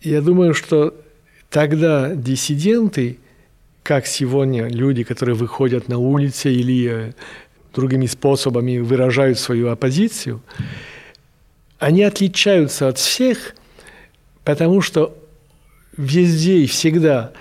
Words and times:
Я 0.00 0.20
думаю, 0.20 0.54
что 0.54 0.94
тогда 1.50 2.14
диссиденты, 2.14 3.18
как 3.82 4.06
сегодня 4.06 4.68
люди, 4.68 5.04
которые 5.04 5.34
выходят 5.34 5.88
на 5.88 5.98
улицы 5.98 6.52
или 6.52 6.88
э, 6.90 7.12
другими 7.74 8.06
способами 8.06 8.78
выражают 8.78 9.38
свою 9.38 9.70
оппозицию, 9.70 10.42
они 11.78 12.02
отличаются 12.02 12.88
от 12.88 12.98
всех, 12.98 13.54
потому 14.44 14.80
что 14.80 15.16
везде 15.96 16.58
и 16.58 16.66
всегда 16.66 17.32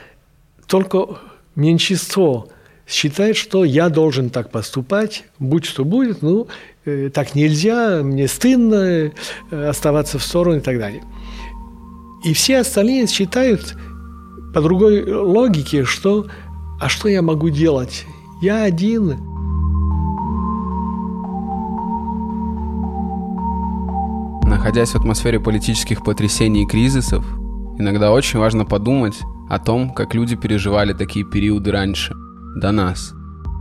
только 0.68 1.20
меньшинство 1.56 2.50
считает, 2.88 3.36
что 3.36 3.64
я 3.64 3.90
должен 3.90 4.30
так 4.30 4.52
поступать, 4.52 5.26
будь 5.40 5.66
что 5.66 5.84
будет, 5.84 6.22
ну, 6.22 6.48
э, 6.86 7.10
так 7.14 7.36
нельзя, 7.36 8.02
мне 8.04 8.28
стыдно 8.28 8.76
э, 8.76 9.12
оставаться 9.52 10.20
в 10.20 10.24
стороне 10.24 10.60
и 10.60 10.62
так 10.62 10.78
далее. 10.78 11.04
И 12.26 12.34
все 12.34 12.62
остальные 12.62 13.06
считают 13.06 13.78
по 14.52 14.60
другой 14.60 15.14
логике, 15.14 15.86
что 15.86 16.26
«а 16.82 16.90
что 16.90 17.08
я 17.08 17.22
могу 17.22 17.50
делать? 17.50 18.08
Я 18.42 18.64
один». 18.64 19.10
Находясь 24.44 24.90
в 24.90 24.96
атмосфере 24.96 25.40
политических 25.40 26.04
потрясений 26.04 26.64
и 26.64 26.66
кризисов, 26.68 27.24
иногда 27.78 28.12
очень 28.12 28.40
важно 28.40 28.66
подумать 28.66 29.20
о 29.48 29.60
том, 29.60 29.94
как 29.94 30.16
люди 30.16 30.36
переживали 30.36 30.94
такие 30.94 31.24
периоды 31.24 31.72
раньше, 31.72 32.16
до 32.56 32.72
нас. 32.72 33.14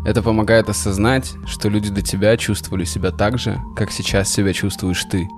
Это 0.06 0.22
помогает 0.22 0.70
осознать, 0.70 1.34
что 1.44 1.68
люди 1.68 1.90
до 1.90 2.00
тебя 2.00 2.34
чувствовали 2.38 2.84
себя 2.84 3.10
так 3.10 3.38
же, 3.38 3.60
как 3.76 3.90
сейчас 3.90 4.32
себя 4.32 4.54
чувствуешь 4.54 5.04
ты. 5.04 5.28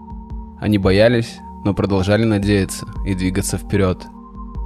Они 0.60 0.78
боялись, 0.78 1.40
но 1.66 1.74
продолжали 1.74 2.22
надеяться 2.22 2.86
и 3.04 3.14
двигаться 3.14 3.58
вперед. 3.58 4.06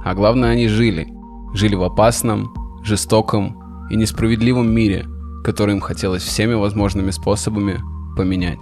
А 0.05 0.13
главное, 0.13 0.51
они 0.51 0.67
жили. 0.67 1.11
Жили 1.51 1.73
в 1.73 1.81
опасном, 1.81 2.53
жестоком 2.83 3.87
и 3.89 3.95
несправедливом 3.95 4.69
мире, 4.71 5.07
который 5.43 5.73
им 5.73 5.81
хотелось 5.81 6.21
всеми 6.21 6.53
возможными 6.53 7.09
способами 7.09 7.79
поменять. 8.15 8.61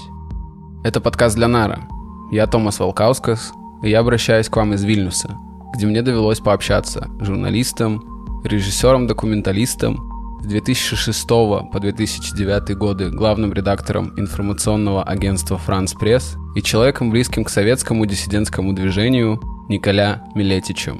Это 0.85 1.01
подкаст 1.01 1.35
для 1.35 1.49
Нара. 1.49 1.89
Я 2.31 2.47
Томас 2.47 2.79
Волкаускас, 2.79 3.51
и 3.83 3.89
я 3.89 3.99
обращаюсь 3.99 4.47
к 4.47 4.55
вам 4.55 4.73
из 4.73 4.85
Вильнюса, 4.85 5.35
где 5.75 5.85
мне 5.85 6.01
довелось 6.01 6.39
пообщаться 6.39 7.09
с 7.19 7.25
журналистом, 7.25 8.01
режиссером-документалистом, 8.45 9.97
с 10.41 10.45
2006 10.45 11.27
по 11.27 11.79
2009 11.79 12.75
годы 12.77 13.09
главным 13.09 13.53
редактором 13.53 14.13
информационного 14.17 15.03
агентства 15.03 15.57
«Франц 15.57 15.93
Пресс» 15.93 16.37
и 16.55 16.61
человеком, 16.61 17.11
близким 17.11 17.43
к 17.43 17.49
советскому 17.49 18.05
диссидентскому 18.05 18.73
движению 18.73 19.39
Николя 19.67 20.23
Милетичем. 20.35 20.99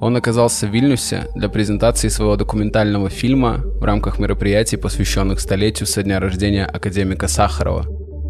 Он 0.00 0.16
оказался 0.16 0.66
в 0.66 0.70
Вильнюсе 0.70 1.26
для 1.34 1.48
презентации 1.48 2.08
своего 2.08 2.36
документального 2.36 3.10
фильма 3.10 3.60
в 3.80 3.82
рамках 3.82 4.18
мероприятий, 4.18 4.76
посвященных 4.76 5.40
столетию 5.40 5.86
со 5.86 6.02
дня 6.02 6.20
рождения 6.20 6.64
академика 6.64 7.28
Сахарова, 7.28 7.84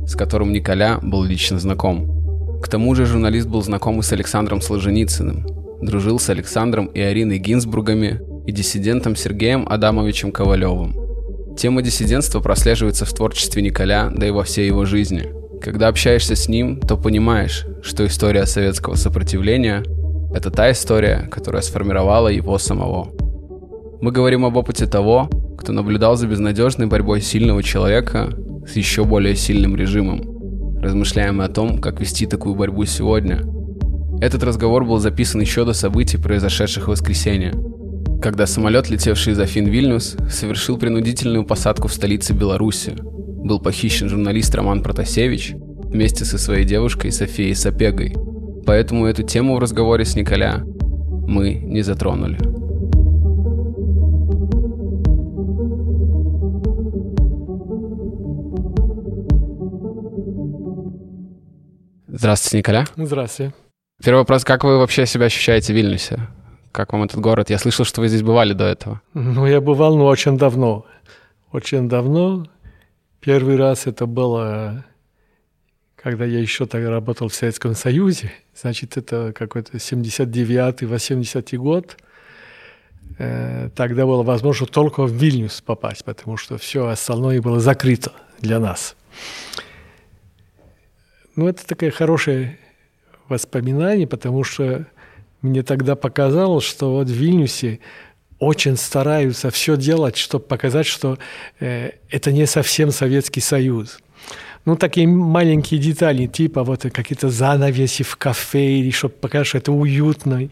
с 0.07 0.17
которым 0.17 0.53
Николя 0.53 0.99
был 1.03 1.23
лично 1.23 1.59
знаком. 1.59 2.61
К 2.61 2.69
тому 2.69 2.95
же 2.95 3.07
журналист 3.07 3.47
был 3.49 3.63
знаком 3.63 4.01
и 4.01 4.03
с 4.03 4.13
Александром 4.13 4.61
Солженицыным, 4.63 5.47
дружил 5.83 6.19
с 6.19 6.29
Александром 6.31 6.87
и 6.87 7.01
Ариной 7.01 7.39
Гинзбургами 7.39 8.21
и 8.49 8.53
диссидентом 8.53 9.15
Сергеем 9.15 9.67
Адамовичем 9.69 10.33
Ковалевым. 10.33 10.97
Тема 11.59 11.83
диссидентства 11.83 12.41
прослеживается 12.41 13.05
в 13.05 13.13
творчестве 13.13 13.61
Николя, 13.61 14.11
да 14.11 14.27
и 14.27 14.31
во 14.31 14.43
всей 14.43 14.67
его 14.67 14.87
жизни. 14.87 15.31
Когда 15.61 15.89
общаешься 15.89 16.35
с 16.35 16.49
ним, 16.49 16.81
то 16.81 16.97
понимаешь, 16.97 17.67
что 17.83 18.07
история 18.07 18.47
советского 18.47 18.95
сопротивления– 18.95 19.85
это 20.35 20.51
та 20.51 20.71
история, 20.73 21.29
которая 21.31 21.61
сформировала 21.61 22.29
его 22.29 22.57
самого. 22.57 23.11
Мы 24.01 24.13
говорим 24.13 24.47
об 24.47 24.57
опыте 24.57 24.87
того, 24.87 25.29
кто 25.59 25.75
наблюдал 25.75 26.17
за 26.17 26.27
безнадежной 26.27 26.87
борьбой 26.87 27.21
сильного 27.21 27.63
человека 27.63 28.31
с 28.67 28.77
еще 28.77 29.05
более 29.05 29.37
сильным 29.37 29.77
режимом. 29.77 30.81
Размышляем 30.81 31.43
о 31.43 31.49
том, 31.49 31.83
как 31.83 32.01
вести 32.01 32.25
такую 32.25 32.55
борьбу 32.55 32.87
сегодня. 32.87 33.43
Этот 34.23 34.43
разговор 34.43 34.87
был 34.87 35.01
записан 35.01 35.43
еще 35.43 35.67
до 35.67 35.75
событий, 35.75 36.17
произошедших 36.17 36.87
в 36.87 36.91
воскресенье– 36.93 37.53
когда 38.21 38.47
самолет, 38.47 38.91
летевший 38.91 39.33
из 39.33 39.41
Афин 39.41 39.67
Вильнюс, 39.67 40.17
совершил 40.29 40.77
принудительную 40.77 41.45
посадку 41.45 41.89
в 41.89 41.93
столице 41.93 42.33
Беларуси. 42.33 42.95
Был 42.99 43.61
похищен 43.61 44.09
журналист 44.09 44.55
Роман 44.55 44.83
Протасевич 44.83 45.55
вместе 45.55 46.25
со 46.25 46.39
своей 46.39 46.65
девушкой 46.65 47.13
Софией 47.13 47.55
Сапегой. 47.55 48.17
Поэтому 48.67 49.07
эту 49.07 49.23
тему 49.23 49.55
в 49.55 49.59
разговоре 49.61 50.05
с 50.05 50.17
Николя 50.17 50.63
мы 51.27 51.55
не 51.55 51.83
затронули. 51.83 52.39
Здравствуйте, 62.09 62.59
Николя. 62.59 62.85
Здравствуйте. 62.97 63.55
Первый 64.03 64.19
вопрос, 64.19 64.45
как 64.45 64.65
вы 64.65 64.79
вообще 64.79 65.07
себя 65.07 65.27
ощущаете 65.27 65.73
в 65.73 65.77
Вильнюсе? 65.77 66.19
Как 66.73 66.93
вам 66.93 67.03
этот 67.05 67.21
город? 67.21 67.51
Я 67.51 67.59
слышал, 67.59 67.85
что 67.85 68.01
вы 68.01 68.09
здесь 68.09 68.23
бывали 68.23 68.53
до 68.53 68.65
этого. 68.65 69.01
Ну, 69.15 69.47
я 69.47 69.61
бывал, 69.61 69.97
но 69.97 70.07
очень 70.07 70.37
давно. 70.37 70.87
Очень 71.53 71.89
давно. 71.89 72.47
Первый 73.21 73.57
раз 73.57 73.87
это 73.87 74.07
было, 74.07 74.85
когда 75.97 76.25
я 76.25 76.39
еще 76.39 76.67
тогда 76.67 76.91
работал 76.91 77.29
в 77.29 77.35
Советском 77.35 77.75
Союзе. 77.75 78.33
Значит, 78.55 78.97
это 78.97 79.33
какой-то 79.35 79.77
79-й, 79.77 80.87
80-й 80.87 81.57
год. 81.57 81.97
Э, 83.19 83.71
тогда 83.75 84.05
было 84.07 84.23
возможно 84.23 84.67
только 84.67 85.05
в 85.05 85.13
Вильнюс 85.13 85.61
попасть, 85.61 86.05
потому 86.05 86.37
что 86.37 86.59
все 86.59 86.87
остальное 86.87 87.41
было 87.43 87.61
закрыто 87.61 88.13
для 88.41 88.61
нас. 88.61 88.95
Ну, 91.35 91.49
это 91.49 91.67
такое 91.67 91.91
хорошее 91.91 92.59
воспоминание, 93.29 94.07
потому 94.07 94.45
что 94.45 94.87
мне 95.43 95.63
тогда 95.63 95.95
показалось, 95.95 96.65
что 96.65 96.93
вот 96.93 97.09
в 97.09 97.13
Вильнюсе 97.13 97.81
очень 98.39 98.77
стараются 98.77 99.51
все 99.51 99.77
делать, 99.77 100.17
чтобы 100.17 100.45
показать, 100.45 100.87
что 100.87 101.19
э, 101.61 101.93
это 102.11 102.33
не 102.33 102.47
совсем 102.47 102.91
Советский 102.91 103.41
Союз. 103.41 103.99
Ну, 104.65 104.77
такие 104.77 105.07
маленькие 105.07 105.81
детали, 105.81 106.27
типа 106.27 106.63
вот 106.63 106.83
какие-то 106.83 107.31
занавеси 107.31 108.03
в 108.05 108.17
кафе, 108.17 108.79
или 108.79 108.91
чтобы 108.91 109.15
показать, 109.15 109.47
что 109.47 109.59
это 109.59 109.73
уютно, 109.73 110.49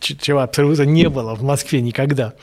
чего 0.00 0.40
абсолютно 0.40 0.82
не 0.82 1.08
было 1.08 1.34
в 1.34 1.42
Москве 1.42 1.80
никогда. 1.80 2.34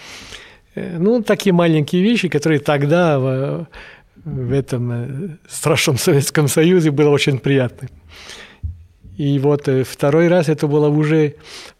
Э, 0.75 0.97
ну, 0.97 1.21
такие 1.21 1.53
маленькие 1.53 2.01
вещи, 2.01 2.29
которые 2.29 2.59
тогда 2.59 3.19
в, 3.19 3.67
в 4.23 4.53
этом 4.53 4.91
э, 4.91 5.29
страшном 5.49 5.97
Советском 5.97 6.47
Союзе 6.47 6.91
было 6.91 7.09
очень 7.09 7.39
приятно. 7.39 7.89
И 9.19 9.37
вот 9.37 9.67
э, 9.67 9.83
второй 9.83 10.29
раз 10.29 10.47
это 10.47 10.65
было 10.65 10.87
уже 10.87 11.35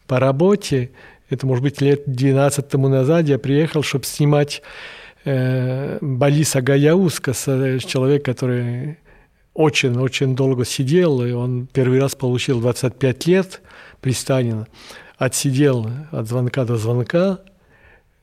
по 0.06 0.20
работе, 0.20 0.90
это, 1.30 1.46
может 1.46 1.64
быть, 1.64 1.80
лет 1.80 2.02
12 2.04 2.68
тому 2.68 2.88
назад 2.88 3.26
я 3.28 3.38
приехал, 3.38 3.82
чтобы 3.82 4.04
снимать 4.04 4.60
э, 5.24 5.96
Балиса 6.02 6.60
Гаяуска, 6.60 7.32
э, 7.46 7.78
человек, 7.78 8.26
который 8.26 8.98
очень-очень 9.54 10.36
долго 10.36 10.66
сидел, 10.66 11.24
и 11.24 11.32
он 11.32 11.66
первый 11.66 11.98
раз 11.98 12.14
получил 12.14 12.60
25 12.60 13.26
лет 13.26 13.62
при 14.02 14.12
Сталине, 14.12 14.66
отсидел 15.16 15.88
от 16.10 16.28
звонка 16.28 16.66
до 16.66 16.76
звонка, 16.76 17.38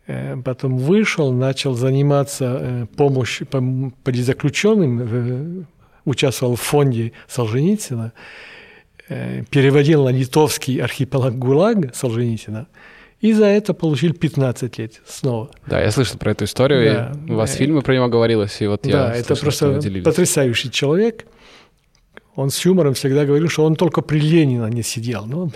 э, 0.06 0.38
потом 0.46 0.78
вышел, 0.78 1.32
начал 1.32 1.74
заниматься 1.74 2.88
помощью 2.96 3.48
политзаключенным, 3.48 5.66
участвовал 6.06 6.56
в 6.56 6.62
фонде 6.62 7.14
Солженицына, 7.28 8.14
переводил 9.08 10.04
на 10.06 10.10
литовский 10.10 10.82
архипелаг 10.82 11.38
ГУЛАГ 11.38 11.96
Солженицына, 11.96 12.68
и 13.22 13.34
за 13.34 13.46
это 13.46 13.74
получил 13.74 14.14
15 14.14 14.78
лет 14.78 15.02
снова. 15.08 15.50
Да, 15.66 15.82
я 15.82 15.92
слышал 15.92 16.18
про 16.18 16.32
эту 16.32 16.46
историю, 16.46 16.94
да. 16.94 17.12
и 17.28 17.32
у 17.32 17.36
вас 17.36 17.52
в 17.52 17.54
фильме 17.56 17.82
про 17.82 17.96
него 17.96 18.08
говорилось, 18.08 18.62
и 18.62 18.68
вот 18.68 18.82
да, 18.84 18.90
я 18.90 18.96
Да, 18.96 19.16
это 19.16 19.36
просто 19.36 19.82
потрясающий 20.04 20.72
человек. 20.72 21.26
Он 22.36 22.52
с 22.52 22.64
юмором 22.64 22.94
всегда 22.94 23.26
говорил, 23.26 23.50
что 23.50 23.66
он 23.66 23.76
только 23.76 24.02
при 24.02 24.20
Ленина 24.20 24.68
не 24.68 24.84
сидел. 24.84 25.26
Ну, 25.26 25.52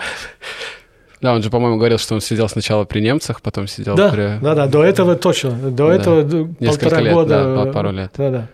да, 1.21 1.35
он 1.35 1.43
же, 1.43 1.51
по-моему, 1.51 1.77
говорил, 1.77 1.99
что 1.99 2.15
он 2.15 2.21
сидел 2.21 2.49
сначала 2.49 2.83
при 2.83 2.99
немцах, 2.99 3.41
потом 3.41 3.67
сидел 3.67 3.95
да, 3.95 4.09
при... 4.09 4.39
Да, 4.41 4.55
да, 4.55 4.65
до 4.65 4.83
этого 4.83 5.15
точно. 5.15 5.51
До 5.51 5.87
да. 5.89 5.93
этого 5.93 6.23
Несколько 6.59 6.89
полтора 6.89 7.01
лет, 7.01 7.13
года. 7.13 7.65
Да, 7.65 7.71
пару 7.71 7.91
лет. 7.91 8.11
Да, 8.17 8.31
да. 8.31 8.47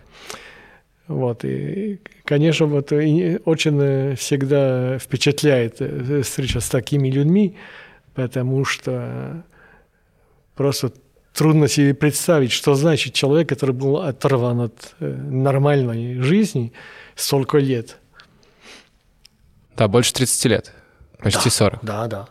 Вот, 1.08 1.42
и, 1.44 2.00
конечно, 2.24 2.66
вот 2.66 2.92
очень 2.92 3.80
э, 3.80 4.14
всегда 4.14 4.98
впечатляет 4.98 5.76
э, 5.80 6.20
встреча 6.22 6.60
с 6.60 6.68
такими 6.68 7.08
людьми, 7.08 7.56
потому 8.14 8.66
что 8.66 9.42
просто 10.54 10.92
трудно 11.32 11.66
себе 11.66 11.94
представить, 11.94 12.52
что 12.52 12.74
значит 12.74 13.14
человек, 13.14 13.48
который 13.48 13.74
был 13.74 13.96
оторван 13.96 14.60
от 14.60 14.94
э, 15.00 15.06
нормальной 15.06 16.20
жизни 16.20 16.74
столько 17.14 17.56
лет. 17.56 17.96
Да, 19.76 19.88
больше 19.88 20.12
30 20.12 20.44
лет. 20.44 20.72
Почти 21.18 21.44
да, 21.44 21.50
40. 21.50 21.84
Да, 21.84 22.06
да. 22.06 22.28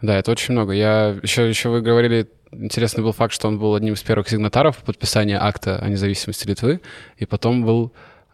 Да, 0.00 0.16
это 0.16 0.30
очень 0.30 0.52
много. 0.52 0.72
Я 0.72 1.18
еще, 1.22 1.48
еще 1.48 1.70
вы 1.70 1.80
говорили, 1.80 2.28
интересный 2.52 3.02
был 3.02 3.12
факт, 3.12 3.32
что 3.32 3.48
он 3.48 3.58
был 3.58 3.74
одним 3.74 3.94
из 3.94 4.02
первых 4.02 4.28
сигнатаров 4.28 4.76
подписания 4.78 5.40
акта 5.40 5.78
о 5.78 5.88
независимости 5.88 6.46
Литвы, 6.46 6.80
и 7.16 7.26
потом 7.26 7.64
был 7.64 7.92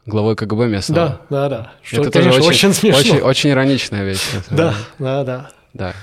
главой 0.08 0.34
КГБ 0.34 0.68
местного. 0.68 1.20
Да, 1.30 1.48
да, 1.48 1.48
да. 1.48 1.72
Что, 1.82 2.02
это 2.02 2.10
конечно, 2.10 2.32
тоже 2.32 2.48
очень, 2.48 2.68
очень 2.68 2.74
смешно. 2.74 3.00
Очень, 3.00 3.20
очень 3.20 3.50
ироничная 3.50 4.04
вещь. 4.04 4.22
Да, 4.50 4.74
да, 4.98 5.24
да. 5.24 5.50
Да. 5.74 5.94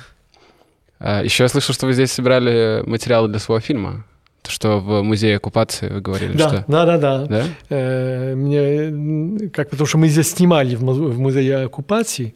А, 1.00 1.24
еще 1.24 1.44
я 1.44 1.50
слышал, 1.50 1.74
что 1.74 1.88
вы 1.88 1.94
здесь 1.94 2.12
собирали 2.12 2.84
материалы 2.86 3.28
для 3.28 3.40
своего 3.40 3.60
фильма. 3.60 4.06
То, 4.44 4.52
что 4.52 4.80
в 4.80 5.02
музее 5.02 5.38
оккупации 5.38 5.90
вы 5.90 6.02
говорили, 6.02 6.38
да, 6.38 6.48
что... 6.48 6.66
Да, 6.68 6.86
да, 6.86 6.98
да. 6.98 7.26
да? 7.26 7.44
Э, 7.70 8.36
мне, 8.36 9.50
как, 9.50 9.72
потому 9.72 9.88
что 9.88 9.98
мы 9.98 10.08
здесь 10.08 10.32
снимали 10.32 10.76
в, 10.76 10.82
в 10.82 11.20
музее 11.20 11.66
оккупации, 11.66 12.36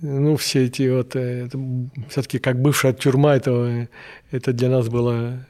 ну, 0.00 0.36
все 0.36 0.66
эти 0.66 0.88
вот... 0.88 1.16
Э, 1.16 1.48
все-таки 2.08 2.38
как 2.38 2.62
бывшая 2.62 2.92
тюрьма, 2.92 3.34
это, 3.34 3.88
это 4.30 4.52
для 4.52 4.68
нас 4.68 4.88
было 4.88 5.44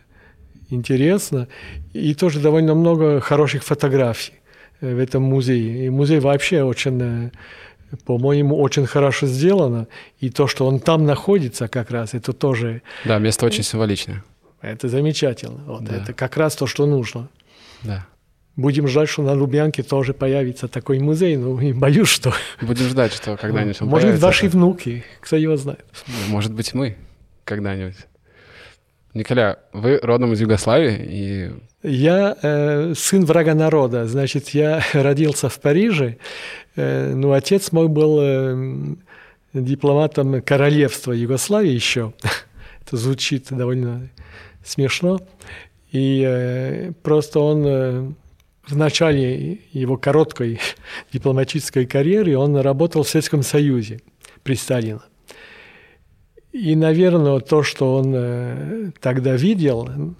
интересно. 0.70 1.48
И 1.92 2.14
тоже 2.14 2.40
довольно 2.40 2.74
много 2.74 3.20
хороших 3.20 3.62
фотографий 3.62 4.32
в 4.80 4.98
этом 4.98 5.22
музее. 5.22 5.86
И 5.86 5.90
музей 5.90 6.20
вообще 6.20 6.62
очень, 6.62 7.00
э, 7.00 7.30
по-моему, 8.04 8.56
очень 8.56 8.86
хорошо 8.86 9.26
сделано. 9.26 9.86
И 10.18 10.30
то, 10.30 10.46
что 10.46 10.66
он 10.66 10.80
там 10.80 11.04
находится 11.04 11.68
как 11.68 11.90
раз, 11.90 12.14
это 12.14 12.32
тоже... 12.32 12.82
Да, 13.04 13.18
место 13.18 13.46
очень 13.46 13.62
символичное. 13.62 14.24
Это 14.60 14.88
замечательно. 14.88 15.62
Вот, 15.66 15.84
да. 15.84 15.96
Это 15.96 16.12
как 16.12 16.36
раз 16.36 16.56
то, 16.56 16.66
что 16.66 16.86
нужно. 16.86 17.28
Да. 17.82 18.06
Будем 18.56 18.86
ждать, 18.86 19.08
что 19.08 19.22
на 19.22 19.32
Лубянке 19.32 19.82
тоже 19.82 20.14
появится 20.14 20.68
такой 20.68 21.00
музей, 21.00 21.36
но 21.36 21.60
и 21.60 21.72
боюсь, 21.72 22.08
что... 22.08 22.32
Будем 22.60 22.86
ждать, 22.86 23.12
что 23.12 23.36
когда-нибудь 23.40 23.82
он 23.82 23.88
Может 23.88 24.12
быть, 24.12 24.20
ваши 24.20 24.48
внуки, 24.48 25.04
кто 25.20 25.36
его 25.36 25.56
знает. 25.56 25.84
Может 26.28 26.52
быть, 26.52 26.72
мы 26.72 26.96
когда-нибудь. 27.44 27.96
Николя, 29.12 29.58
вы 29.72 29.98
родом 30.02 30.32
из 30.32 30.40
Югославии 30.40 31.06
и... 31.08 31.52
Я 31.86 32.34
э, 32.40 32.94
сын 32.96 33.26
врага 33.26 33.54
народа, 33.54 34.06
значит, 34.06 34.48
я 34.50 34.82
родился 34.94 35.50
в 35.50 35.60
Париже, 35.60 36.16
э, 36.76 37.12
но 37.14 37.32
отец 37.32 37.72
мой 37.72 37.88
был 37.88 38.18
э, 38.22 38.96
дипломатом 39.52 40.40
королевства 40.40 41.12
Югославии 41.12 41.70
еще. 41.70 42.14
Это 42.86 42.96
звучит 42.96 43.48
довольно 43.50 44.08
смешно. 44.64 45.20
И 45.92 46.24
э, 46.26 46.92
просто 47.02 47.40
он 47.40 47.64
э, 47.66 48.10
в 48.66 48.76
начале 48.78 49.60
его 49.72 49.98
короткой 49.98 50.60
дипломатической 51.12 51.84
карьеры 51.84 52.38
он 52.38 52.56
работал 52.56 53.02
в 53.02 53.08
Советском 53.10 53.42
Союзе 53.42 54.00
при 54.42 54.54
Сталине. 54.54 55.00
И, 56.50 56.76
наверное, 56.76 57.40
то, 57.40 57.62
что 57.62 57.96
он 57.96 58.14
э, 58.16 58.90
тогда 59.00 59.36
видел 59.36 60.16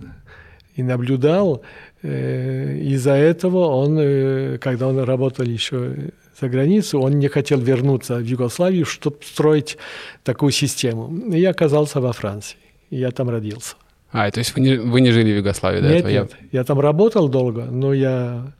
и 0.74 0.82
наблюдал, 0.82 1.62
э, 2.02 2.76
из-за 2.78 3.12
этого 3.12 3.66
он, 3.66 3.98
э, 3.98 4.58
когда 4.58 4.88
он 4.88 4.98
работал 4.98 5.44
еще 5.44 6.12
за 6.40 6.48
границу, 6.48 7.00
он 7.00 7.18
не 7.18 7.28
хотел 7.28 7.60
вернуться 7.60 8.16
в 8.16 8.24
Югославию, 8.24 8.84
чтобы 8.84 9.18
строить 9.22 9.78
такую 10.24 10.52
систему. 10.52 11.16
И 11.32 11.40
я 11.40 11.50
оказался 11.50 12.00
во 12.00 12.12
Франции. 12.12 12.56
И 12.90 12.96
я 12.96 13.10
там 13.10 13.30
родился. 13.30 13.76
А, 14.10 14.30
то 14.30 14.38
есть 14.38 14.54
вы 14.54 14.60
не, 14.60 14.76
вы 14.76 15.00
не 15.00 15.10
жили 15.10 15.32
в 15.32 15.36
Югославии 15.36 15.80
до 15.80 15.88
нет, 15.88 15.98
этого? 15.98 16.10
Нет, 16.10 16.30
я... 16.52 16.60
я 16.60 16.64
там 16.64 16.80
работал 16.80 17.28
долго, 17.28 17.64
но 17.64 17.92
я 17.92 18.52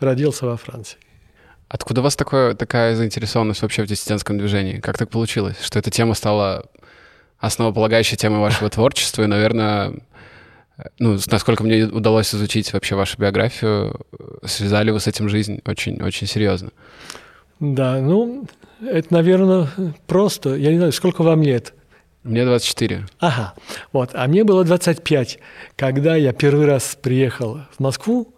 родился 0.00 0.46
во 0.46 0.56
Франции. 0.56 0.98
Откуда 1.68 2.00
у 2.00 2.04
вас 2.04 2.14
такое, 2.14 2.54
такая 2.54 2.94
заинтересованность 2.94 3.62
вообще 3.62 3.82
в 3.82 3.86
диссидентском 3.86 4.38
движении? 4.38 4.78
Как 4.78 4.96
так 4.96 5.10
получилось, 5.10 5.56
что 5.62 5.78
эта 5.78 5.90
тема 5.90 6.14
стала 6.14 6.66
основополагающей 7.38 8.16
темой 8.16 8.40
вашего 8.40 8.70
творчества? 8.70 9.22
И, 9.24 9.26
наверное, 9.26 9.94
ну, 10.98 11.18
насколько 11.30 11.62
мне 11.62 11.84
удалось 11.84 12.34
изучить 12.34 12.72
вообще 12.72 12.96
вашу 12.96 13.18
биографию, 13.18 14.00
связали 14.44 14.90
вы 14.90 15.00
с 15.00 15.06
этим 15.06 15.28
жизнь 15.28 15.60
очень, 15.66 16.02
очень 16.02 16.26
серьезно. 16.26 16.70
Да, 17.60 18.00
ну, 18.00 18.46
это, 18.80 19.12
наверное, 19.12 19.68
просто. 20.06 20.54
Я 20.56 20.72
не 20.72 20.78
знаю, 20.78 20.92
сколько 20.92 21.22
вам 21.22 21.42
лет? 21.42 21.74
Мне 22.24 22.44
24. 22.44 23.06
Ага, 23.20 23.54
вот. 23.92 24.10
А 24.14 24.26
мне 24.26 24.44
было 24.44 24.64
25, 24.64 25.38
когда 25.76 26.16
я 26.16 26.32
первый 26.32 26.66
раз 26.66 26.98
приехал 27.00 27.60
в 27.76 27.80
Москву. 27.80 28.34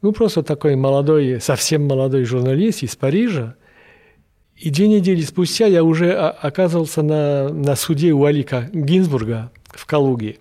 Ну, 0.00 0.12
просто 0.12 0.42
такой 0.42 0.76
молодой, 0.76 1.40
совсем 1.40 1.86
молодой 1.86 2.24
журналист 2.24 2.82
из 2.82 2.94
Парижа. 2.94 3.56
И 4.56 4.70
две 4.70 4.86
недели 4.86 5.22
спустя 5.22 5.66
я 5.66 5.82
уже 5.82 6.12
оказывался 6.12 7.02
на, 7.02 7.48
на 7.48 7.74
суде 7.74 8.12
у 8.12 8.24
Алика 8.24 8.70
Гинзбурга 8.72 9.50
в 9.66 9.84
Калуге. 9.86 10.38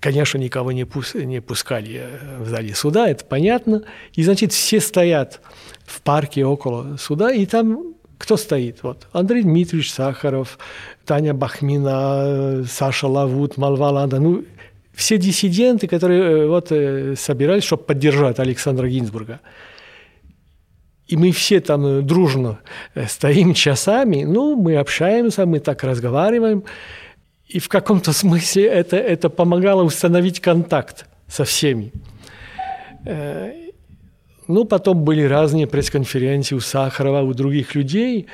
Конечно, 0.00 0.38
никого 0.38 0.72
не, 0.72 0.84
пус, 0.84 1.14
не 1.14 1.40
пускали 1.40 2.02
э, 2.02 2.42
в 2.42 2.48
зале 2.48 2.74
суда, 2.74 3.08
это 3.08 3.24
понятно. 3.24 3.82
И, 4.12 4.22
значит, 4.22 4.52
все 4.52 4.80
стоят 4.80 5.40
в 5.84 6.02
парке 6.02 6.44
около 6.44 6.96
суда, 6.96 7.32
и 7.32 7.46
там 7.46 7.94
кто 8.18 8.36
стоит? 8.36 8.82
Вот 8.82 9.06
Андрей 9.12 9.42
Дмитриевич 9.42 9.92
Сахаров, 9.92 10.58
Таня 11.06 11.34
Бахмина, 11.34 12.64
Саша 12.68 13.06
Лавут, 13.06 13.56
Малваланда. 13.56 14.18
Ну, 14.18 14.44
все 14.92 15.16
диссиденты, 15.16 15.86
которые 15.86 16.22
э, 16.22 16.46
вот 16.48 16.72
э, 16.72 17.14
собирались, 17.16 17.62
чтобы 17.62 17.84
поддержать 17.84 18.40
Александра 18.40 18.88
Гинзбурга. 18.88 19.40
И 21.06 21.16
мы 21.16 21.30
все 21.30 21.60
там 21.60 21.86
э, 21.86 22.02
дружно 22.02 22.58
стоим 23.06 23.54
часами, 23.54 24.24
ну, 24.24 24.56
мы 24.56 24.76
общаемся, 24.76 25.46
мы 25.46 25.60
так 25.60 25.84
разговариваем. 25.84 26.64
И 27.48 27.58
в 27.58 27.68
каком-то 27.68 28.12
смысле 28.22 28.66
это, 28.66 28.96
это 28.96 29.28
помогало 29.30 29.82
установить 29.82 30.40
контакт 30.40 31.06
со 31.26 31.44
всеми. 31.44 31.92
Ну, 34.48 34.64
потом 34.64 35.04
были 35.04 35.22
разные 35.22 35.66
пресс-конференции 35.66 36.54
у 36.54 36.60
Сахарова, 36.60 37.20
у 37.20 37.34
других 37.34 37.74
людей. 37.74 38.26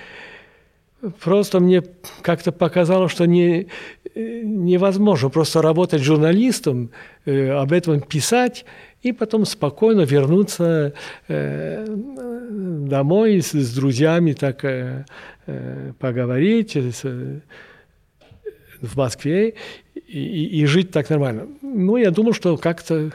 Просто 1.20 1.58
мне 1.58 1.82
как-то 2.22 2.52
показалось, 2.52 3.10
что 3.10 3.26
не, 3.26 3.66
невозможно 4.14 5.28
просто 5.28 5.60
работать 5.60 6.02
журналистом, 6.02 6.90
э, 7.26 7.50
об 7.50 7.72
этом 7.72 8.00
писать 8.00 8.64
и 9.02 9.12
потом 9.12 9.44
спокойно 9.44 10.02
вернуться 10.02 10.94
э, 11.28 11.84
домой 11.86 13.42
с, 13.42 13.52
с 13.52 13.74
друзьями, 13.74 14.32
так 14.32 14.64
э, 14.64 15.04
э 15.46 15.92
поговорить 15.98 16.76
в 18.84 18.96
Москве 18.96 19.54
и, 19.94 20.60
и 20.60 20.66
жить 20.66 20.90
так 20.90 21.10
нормально. 21.10 21.48
Ну, 21.62 21.96
я 21.96 22.10
думал, 22.10 22.32
что 22.32 22.56
как-то 22.56 23.12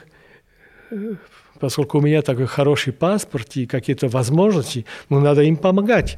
э, 0.92 1.16
поскольку 1.60 2.00
у 2.00 2.02
меня 2.02 2.22
такой 2.22 2.46
хороший 2.46 2.94
паспорт 2.94 3.56
и 3.56 3.66
какие-то 3.66 4.08
возможности, 4.08 4.86
ну, 5.10 5.20
надо 5.20 5.42
им 5.44 5.58
помогать, 5.58 6.18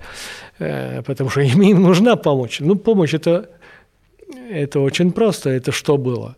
э, 0.59 1.01
потому 1.03 1.29
что 1.29 1.41
им, 1.41 1.61
им 1.61 1.81
нужна 1.81 2.15
помощь. 2.15 2.59
Ну, 2.59 2.75
помощь 2.75 3.13
это, 3.13 3.49
это 4.49 4.79
очень 4.79 5.11
просто. 5.11 5.49
Это 5.49 5.71
что 5.71 5.97
было? 5.97 6.35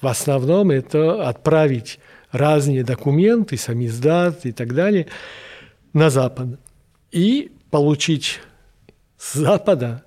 В 0.00 0.06
основном 0.06 0.70
это 0.70 1.28
отправить 1.28 1.98
разные 2.30 2.84
документы, 2.84 3.56
самиздат 3.56 4.46
и 4.46 4.52
так 4.52 4.74
далее 4.74 5.06
на 5.92 6.10
Запад. 6.10 6.60
И 7.10 7.52
получить 7.70 8.40
с 9.16 9.34
Запада 9.34 10.04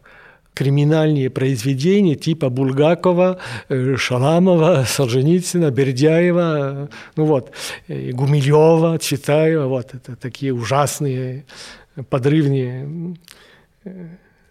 криминальные 0.54 1.30
произведения 1.30 2.16
типа 2.16 2.50
Булгакова, 2.50 3.40
э, 3.70 3.96
Шаламова, 3.98 4.86
Солженицына, 4.88 5.72
Бердяева, 5.72 6.90
ну 7.16 7.26
вот, 7.26 7.52
Гумилева, 7.88 8.98
Цветаева, 8.98 9.68
вот, 9.68 9.94
это 9.94 10.16
такие 10.16 10.54
ужасные, 10.54 11.46
подрывные. 12.10 13.16
Э, 13.86 14.08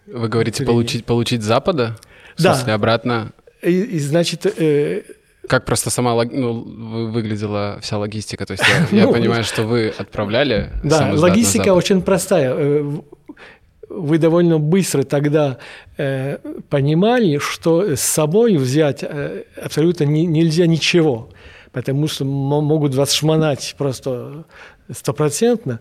Вы 0.07 0.27
говорите, 0.27 0.65
получить, 0.65 1.05
получить 1.05 1.43
Запада? 1.43 1.97
В 2.37 2.43
да. 2.43 2.55
смысле, 2.55 2.73
обратно? 2.73 3.31
И, 3.61 3.71
и 3.71 3.99
значит... 3.99 4.45
Э, 4.45 5.03
как 5.47 5.65
просто 5.65 5.89
сама 5.89 6.13
ну, 6.23 7.09
выглядела 7.11 7.79
вся 7.81 7.97
логистика? 7.97 8.45
То 8.45 8.53
есть 8.53 8.63
я, 8.63 8.87
я 8.99 9.05
ну, 9.05 9.13
понимаю, 9.13 9.43
что 9.43 9.63
вы 9.63 9.93
отправляли 9.97 10.71
Да, 10.83 11.11
логистика 11.13 11.73
очень 11.73 12.01
простая 12.01 12.53
э, 12.55 13.01
вы 13.93 14.17
довольно 14.17 14.57
быстро 14.59 15.03
тогда 15.03 15.57
э, 15.97 16.37
понимали, 16.69 17.37
что 17.37 17.95
с 17.95 18.01
собой 18.01 18.57
взять 18.57 19.03
э, 19.03 19.43
абсолютно 19.61 20.05
не, 20.05 20.25
нельзя 20.25 20.65
ничего, 20.65 21.29
потому 21.71 22.07
что 22.07 22.25
могут 22.25 22.95
вас 22.95 23.13
шмонать 23.13 23.75
просто 23.77 24.45
стопроцентно, 24.91 25.79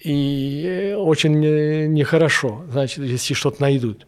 и 0.00 0.64
э, 0.66 0.96
очень 0.96 1.38
нехорошо, 1.92 2.64
значит, 2.70 3.04
если 3.04 3.34
что-то 3.34 3.62
найдут. 3.62 4.06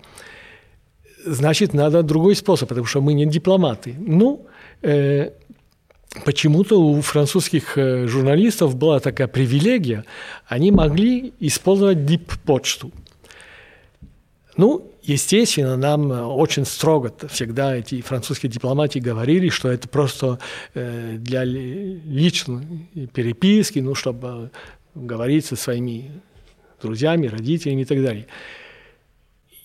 Значит, 1.24 1.72
надо 1.72 2.02
другой 2.02 2.36
способ, 2.36 2.68
потому 2.68 2.86
что 2.86 3.00
мы 3.00 3.14
не 3.14 3.24
дипломаты. 3.24 3.94
Ну, 3.98 4.46
э, 4.82 5.30
почему-то 6.24 6.80
у 6.80 7.00
французских 7.00 7.78
э, 7.78 8.06
журналистов 8.08 8.76
была 8.76 9.00
такая 9.00 9.28
привилегия, 9.28 10.04
они 10.46 10.70
могли 10.70 11.32
использовать 11.40 12.04
дип-почту– 12.04 12.90
Ну, 14.56 14.92
естественно, 15.02 15.76
нам 15.76 16.10
очень 16.10 16.64
строго 16.64 17.12
всегда 17.28 17.76
эти 17.76 18.00
французские 18.00 18.50
дипломаты 18.50 19.00
говорили, 19.00 19.48
что 19.48 19.70
это 19.70 19.88
просто 19.88 20.38
э, 20.74 21.16
для 21.18 21.44
личной 21.44 22.88
переписки, 23.12 23.80
ну, 23.80 23.94
чтобы 23.94 24.50
говорить 24.94 25.46
со 25.46 25.56
своими 25.56 26.10
друзьями, 26.80 27.26
родителями 27.26 27.82
и 27.82 27.84
так 27.84 28.02
далее. 28.02 28.26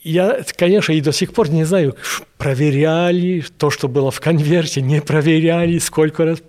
Я, 0.02 0.40
конечно, 0.56 0.94
и 0.94 1.02
до 1.02 1.12
сих 1.12 1.34
пор 1.34 1.50
не 1.50 1.66
знаю, 1.66 1.96
проверяли 2.38 3.44
то, 3.58 3.70
что 3.70 3.88
было 3.88 4.12
в 4.12 4.22
конверте, 4.22 4.82
не 4.82 5.02
проверяли, 5.02 5.78
сколько 5.78 6.26
раз. 6.26 6.42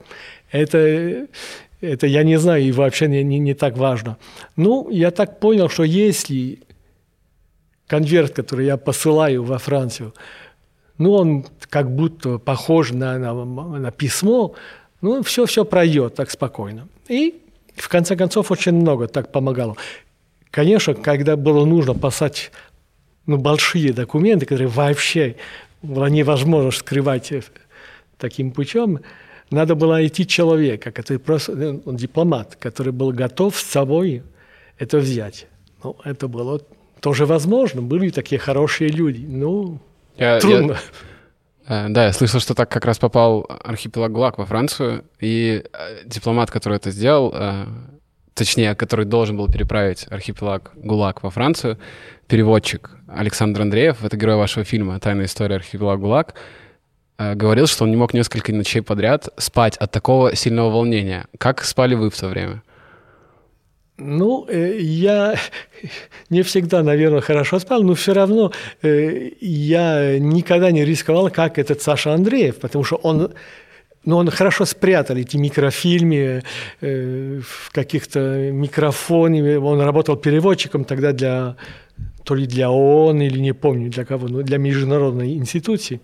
Это, 0.53 1.27
это 1.81 2.07
я 2.07 2.23
не 2.23 2.39
знаю, 2.39 2.63
и 2.63 2.73
вообще 2.73 3.09
не, 3.09 3.25
не, 3.25 3.39
не 3.39 3.55
так 3.55 3.77
важно. 3.77 4.17
Ну, 4.57 4.89
я 4.91 5.11
так 5.11 5.41
понял, 5.41 5.69
что 5.69 5.83
если 5.83 6.61
конверт, 7.91 8.33
который 8.35 8.67
я 8.67 8.77
посылаю 8.77 9.43
во 9.43 9.59
Францию, 9.59 10.15
ну, 10.99 11.13
он 11.13 11.45
как 11.69 11.91
будто 11.91 12.39
похож 12.39 12.93
на, 12.93 13.19
на, 13.19 13.35
на 13.35 13.91
письмо, 13.91 14.55
ну, 15.01 15.23
все-все 15.23 15.65
пройдет 15.65 16.15
так 16.15 16.31
спокойно. 16.31 16.89
И 17.09 17.43
в 17.75 17.89
конце 17.89 18.15
концов 18.17 18.53
очень 18.53 18.73
много 18.73 19.09
так 19.09 19.33
помогало. 19.33 19.77
Конечно, 20.53 20.95
когда 20.95 21.37
было 21.37 21.65
нужно 21.65 21.95
послать 21.95 22.53
ну, 23.27 23.39
большие 23.39 23.93
документы, 23.93 24.47
которые 24.47 24.69
вообще 24.69 25.35
было 25.83 26.07
невозможно 26.07 26.71
скрывать 26.71 27.33
э, 27.33 27.43
таким 28.19 28.53
путем, 28.53 29.01
надо 29.51 29.75
было 29.75 30.07
идти 30.07 30.27
человека, 30.27 30.93
который 30.93 31.19
просто, 31.19 31.57
ну, 31.57 31.83
он 31.87 31.97
дипломат, 31.97 32.55
который 32.55 32.93
был 32.93 33.11
готов 33.11 33.59
с 33.59 33.65
собой 33.65 34.23
это 34.79 34.99
взять. 34.99 35.47
Ну, 35.83 35.97
это 36.05 36.29
было 36.29 36.61
тоже 37.01 37.27
возможно. 37.27 37.83
Были 37.83 38.11
такие 38.11 38.39
хорошие 38.39 38.91
люди. 38.91 39.25
Ну, 39.27 39.79
я, 40.17 40.39
трудно. 40.39 40.79
Я, 41.69 41.87
э, 41.87 41.89
да, 41.89 42.07
я 42.07 42.13
слышал, 42.13 42.41
что 42.41 42.55
так 42.55 42.71
как 42.71 42.85
раз 42.85 42.99
попал 42.99 43.47
архипелаг 43.65 44.13
ГУЛАГ 44.13 44.39
во 44.39 44.47
Францию, 44.47 45.05
и 45.19 45.65
э, 45.73 46.05
дипломат, 46.05 46.51
который 46.51 46.77
это 46.77 46.91
сделал, 46.91 47.33
э, 47.35 47.67
точнее, 48.35 48.75
который 48.75 49.07
должен 49.07 49.37
был 49.37 49.47
переправить 49.47 50.07
архипелаг 50.11 50.73
ГУЛАГ 50.75 51.23
во 51.23 51.31
Францию, 51.31 51.79
переводчик 52.29 52.91
Александр 53.09 53.63
Андреев, 53.63 54.05
это 54.05 54.17
герой 54.17 54.37
вашего 54.37 54.65
фильма 54.65 55.01
«Тайная 55.01 55.25
история 55.25 55.57
архипелага 55.57 56.01
ГУЛАГ», 56.01 56.35
говорил, 57.35 57.67
что 57.67 57.85
он 57.85 57.91
не 57.91 57.99
мог 57.99 58.15
несколько 58.15 58.51
ночей 58.51 58.81
подряд 58.81 59.29
спать 59.37 59.77
от 59.77 59.91
такого 59.91 60.35
сильного 60.35 60.71
волнения. 60.71 61.27
Как 61.37 61.63
спали 61.65 61.95
вы 61.95 62.09
в 62.09 62.17
то 62.17 62.29
время? 62.29 62.63
Ну, 64.01 64.47
э, 64.49 64.79
я 64.81 65.35
не 66.31 66.43
всегда, 66.43 66.83
наверное, 66.83 67.21
хорошо 67.21 67.59
спал, 67.59 67.83
но 67.83 67.95
все 67.95 68.15
равно 68.15 68.53
э, 68.83 69.31
я 69.41 70.19
никогда 70.19 70.71
не 70.71 70.85
рисковал, 70.85 71.31
как 71.31 71.59
этот 71.59 71.83
Саша 71.83 72.15
Андреев, 72.15 72.57
потому 72.57 72.85
что 72.85 72.97
он 72.97 73.35
ну, 74.07 74.17
он 74.17 74.31
хорошо 74.31 74.65
спрятал 74.65 75.17
эти 75.17 75.37
микрофильмы 75.37 76.43
э, 76.81 77.41
в 77.43 77.71
каких-то 77.71 78.51
микрофоне. 78.51 79.59
Он 79.59 79.79
работал 79.83 80.17
переводчиком 80.17 80.85
тогда 80.85 81.13
для 81.13 81.57
то 82.25 82.35
ли 82.35 82.47
для 82.47 82.71
ООН 82.71 83.21
или 83.21 83.39
не 83.39 83.53
помню 83.53 83.91
для 83.91 84.07
кого, 84.07 84.29
но 84.29 84.41
для 84.41 84.57
международной 84.57 85.35
институции. 85.35 86.01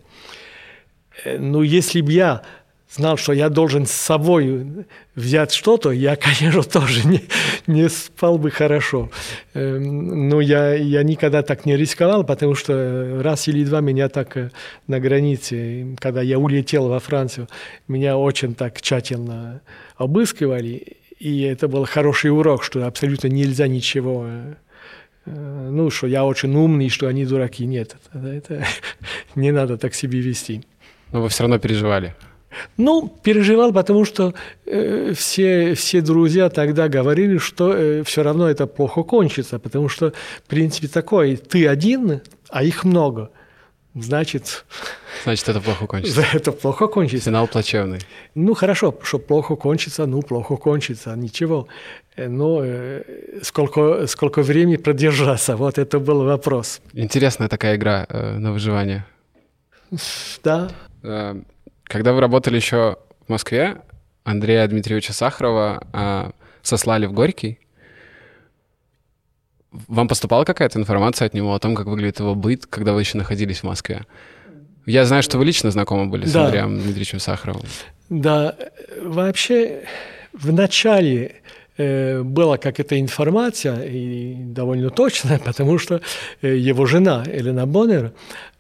Ну, 1.25 1.63
если 1.63 2.03
бы 2.03 2.13
я 2.13 2.43
знал, 2.91 3.17
что 3.17 3.33
я 3.33 3.49
должен 3.49 3.87
с 3.87 3.91
собой 3.91 4.87
взять 5.15 5.53
что-то, 5.53 5.91
я, 5.91 6.17
конечно, 6.17 6.63
тоже 6.63 7.07
не, 7.07 7.23
не 7.67 7.89
спал 7.89 8.39
бы 8.39 8.51
хорошо. 8.51 9.11
Эм, 9.55 10.29
но 10.29 10.41
я, 10.41 10.75
я 10.75 11.03
никогда 11.03 11.43
так 11.43 11.67
не 11.67 11.77
рисковал, 11.77 12.25
потому 12.25 12.55
что 12.55 13.21
раз 13.23 13.49
или 13.49 13.65
два 13.65 13.81
меня 13.81 14.09
так 14.09 14.37
э, 14.37 14.51
на 14.87 15.01
границе, 15.01 15.97
когда 15.99 16.23
я 16.23 16.39
улетел 16.39 16.89
во 16.89 17.01
Францию, 17.01 17.49
меня 17.89 18.17
очень 18.17 18.55
так 18.55 18.81
тщательно 18.81 19.63
обыскивали. 19.97 20.99
И 21.19 21.43
это 21.43 21.67
был 21.67 21.87
хороший 21.87 22.31
урок, 22.31 22.63
что 22.63 22.87
абсолютно 22.87 23.29
нельзя 23.29 23.67
ничего 23.69 24.27
э, 24.29 24.55
э, 25.25 25.69
ну, 25.71 25.91
что 25.91 26.07
я 26.07 26.25
очень 26.25 26.55
умный, 26.55 26.89
что 26.89 27.09
они 27.09 27.25
дураки. 27.25 27.65
Нет, 27.65 27.97
это, 28.13 28.29
это 28.29 28.67
не 29.35 29.51
надо 29.51 29.79
так 29.79 29.95
себе 29.95 30.21
вести. 30.21 30.63
Но 31.13 31.23
вы 31.23 31.29
все 31.29 31.45
равно 31.45 31.59
переживали. 31.59 32.15
Ну, 32.77 33.09
переживал, 33.23 33.73
потому 33.73 34.05
что 34.05 34.35
э, 34.67 35.13
все, 35.17 35.75
все 35.75 36.01
друзья 36.01 36.49
тогда 36.49 36.89
говорили, 36.89 37.39
что 37.39 37.75
э, 37.75 38.03
все 38.05 38.23
равно 38.23 38.49
это 38.49 38.67
плохо 38.67 39.03
кончится, 39.03 39.59
потому 39.59 39.89
что, 39.89 40.13
в 40.45 40.49
принципе, 40.49 40.89
такой, 40.89 41.37
ты 41.37 41.67
один, 41.67 42.21
а 42.49 42.63
их 42.63 42.85
много. 42.85 43.31
Значит... 43.95 44.67
Значит, 45.25 45.49
это 45.49 45.61
плохо 45.61 45.87
кончится. 45.87 46.23
Это 46.35 46.53
плохо 46.53 46.87
кончится. 46.87 47.31
Финал 47.31 47.49
плачевный. 47.49 48.01
Ну, 48.35 48.55
хорошо, 48.55 48.95
что 49.03 49.19
плохо 49.19 49.57
кончится, 49.57 50.05
ну, 50.07 50.21
плохо 50.21 50.57
кончится, 50.57 51.17
ничего. 51.17 51.67
Э, 52.17 52.29
но 52.29 52.61
э, 52.63 53.03
сколько, 53.43 54.07
сколько 54.07 54.43
времени 54.43 54.77
продержаться, 54.77 55.57
вот 55.57 55.79
это 55.79 55.99
был 55.99 56.25
вопрос. 56.25 56.81
Интересная 56.93 57.49
такая 57.49 57.77
игра 57.77 58.07
э, 58.09 58.39
на 58.39 58.53
выживание. 58.53 59.07
Да. 60.45 60.71
Э, 61.03 61.41
когда 61.87 62.13
вы 62.13 62.21
работали 62.21 62.57
еще 62.57 62.97
в 63.27 63.31
Москве, 63.31 63.79
Андрея 64.25 64.67
Дмитриевича 64.67 65.13
Сахарова 65.13 65.87
э, 65.93 66.31
сослали 66.63 67.07
в 67.07 67.13
Горький. 67.13 67.59
Вам 69.71 70.09
поступала 70.09 70.45
какая-то 70.45 70.79
информация 70.79 71.27
от 71.27 71.35
него 71.35 71.55
о 71.55 71.59
том, 71.59 71.75
как 71.75 71.87
выглядит 71.87 72.21
его 72.21 72.35
быт, 72.35 72.67
когда 72.67 72.93
вы 72.93 73.01
еще 73.01 73.19
находились 73.19 73.61
в 73.61 73.65
Москве? 73.65 74.07
Я 74.87 75.05
знаю, 75.05 75.23
что 75.23 75.39
вы 75.39 75.45
лично 75.45 75.71
знакомы 75.71 76.07
были 76.07 76.27
с 76.27 76.33
да. 76.33 76.47
Андреем 76.47 76.79
Дмитриевичем 76.79 77.19
Сахаровым. 77.19 77.65
Да, 78.09 78.57
вообще 79.03 79.83
в 80.33 80.53
начале 80.53 81.37
э, 81.77 82.23
была 82.23 82.57
какая-то 82.57 82.99
информация, 82.99 83.83
и 83.83 84.35
довольно 84.35 84.91
точная, 84.91 85.39
потому 85.45 85.79
что 85.79 86.01
э, 86.43 86.57
его 86.57 86.87
жена 86.87 87.25
Елена 87.27 87.67
Боннер 87.67 88.13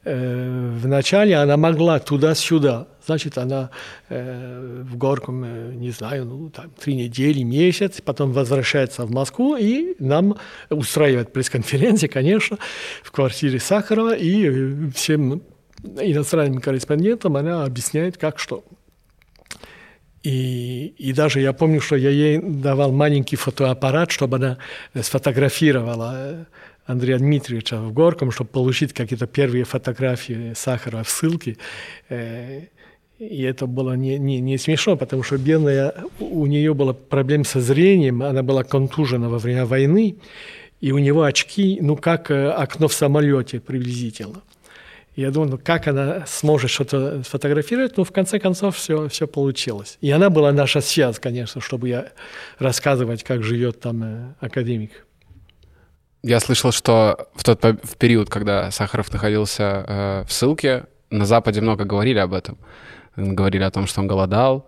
вначале 0.06 1.36
она 1.36 1.56
могла 1.56 1.98
туда-сюда 1.98 2.86
Значит, 3.06 3.38
она 3.38 3.70
э, 4.08 4.82
в 4.82 4.96
Горком, 4.96 5.44
э, 5.44 5.72
не 5.74 5.92
знаю, 5.92 6.24
ну, 6.24 6.50
там, 6.50 6.70
три 6.70 6.96
недели, 6.96 7.44
месяц, 7.44 8.00
потом 8.00 8.32
возвращается 8.32 9.06
в 9.06 9.12
Москву 9.12 9.56
и 9.56 9.94
нам 10.00 10.36
устраивает 10.70 11.32
пресс-конференции, 11.32 12.08
конечно, 12.08 12.58
в 13.04 13.12
квартире 13.12 13.60
Сахарова, 13.60 14.12
и 14.12 14.48
э, 14.48 14.90
всем 14.92 15.40
иностранным 15.84 16.60
корреспондентам 16.60 17.36
она 17.36 17.64
объясняет, 17.64 18.16
как 18.18 18.40
что. 18.40 18.64
И, 20.24 20.86
и 20.98 21.12
даже 21.12 21.40
я 21.40 21.52
помню, 21.52 21.80
что 21.80 21.94
я 21.94 22.10
ей 22.10 22.40
давал 22.42 22.90
маленький 22.90 23.36
фотоаппарат, 23.36 24.10
чтобы 24.10 24.38
она 24.38 24.58
сфотографировала 25.00 26.12
э, 26.16 26.44
Андрея 26.86 27.18
Дмитриевича 27.18 27.80
в 27.80 27.92
Горком, 27.92 28.30
чтобы 28.30 28.50
получить 28.50 28.92
какие-то 28.92 29.26
первые 29.26 29.64
фотографии 29.64 30.52
Сахарова 30.54 31.02
в 31.02 31.10
ссылке. 31.10 31.56
Э, 32.08 32.62
и 33.18 33.42
это 33.42 33.66
было 33.66 33.94
не, 33.94 34.18
не, 34.18 34.40
не 34.40 34.58
смешно, 34.58 34.96
потому 34.96 35.22
что 35.22 35.38
бедная, 35.38 35.94
у 36.20 36.46
нее 36.46 36.74
была 36.74 36.92
проблема 36.92 37.44
со 37.44 37.60
зрением, 37.60 38.22
она 38.22 38.42
была 38.42 38.62
контужена 38.62 39.28
во 39.28 39.38
время 39.38 39.64
войны, 39.64 40.16
и 40.80 40.92
у 40.92 40.98
него 40.98 41.22
очки, 41.22 41.78
ну, 41.80 41.96
как 41.96 42.30
э, 42.30 42.50
окно 42.50 42.88
в 42.88 42.92
самолете 42.92 43.58
приблизительно. 43.60 44.42
Я 45.16 45.30
думаю, 45.30 45.52
ну, 45.52 45.58
как 45.58 45.88
она 45.88 46.26
сможет 46.26 46.70
что-то 46.70 47.22
сфотографировать, 47.24 47.96
но 47.96 48.04
в 48.04 48.12
конце 48.12 48.38
концов 48.38 48.76
все, 48.76 49.08
все 49.08 49.26
получилось. 49.26 49.96
И 50.02 50.10
она 50.10 50.28
была 50.28 50.52
наша 50.52 50.82
связь, 50.82 51.18
конечно, 51.18 51.62
чтобы 51.62 51.88
я 51.88 52.12
рассказывать, 52.58 53.24
как 53.24 53.42
живет 53.42 53.80
там 53.80 54.02
э, 54.02 54.34
академик. 54.40 55.05
Я 56.26 56.40
слышал, 56.40 56.72
что 56.72 57.28
в 57.34 57.44
тот 57.44 57.62
в 57.62 57.96
период, 57.96 58.28
когда 58.28 58.70
Сахаров 58.70 59.12
находился 59.12 59.84
э, 59.86 60.24
в 60.26 60.32
ссылке, 60.32 60.86
на 61.10 61.24
Западе 61.24 61.60
много 61.60 61.84
говорили 61.84 62.18
об 62.18 62.34
этом 62.34 62.58
говорили 63.16 63.62
о 63.62 63.70
том, 63.70 63.86
что 63.86 64.00
он 64.00 64.06
голодал. 64.06 64.66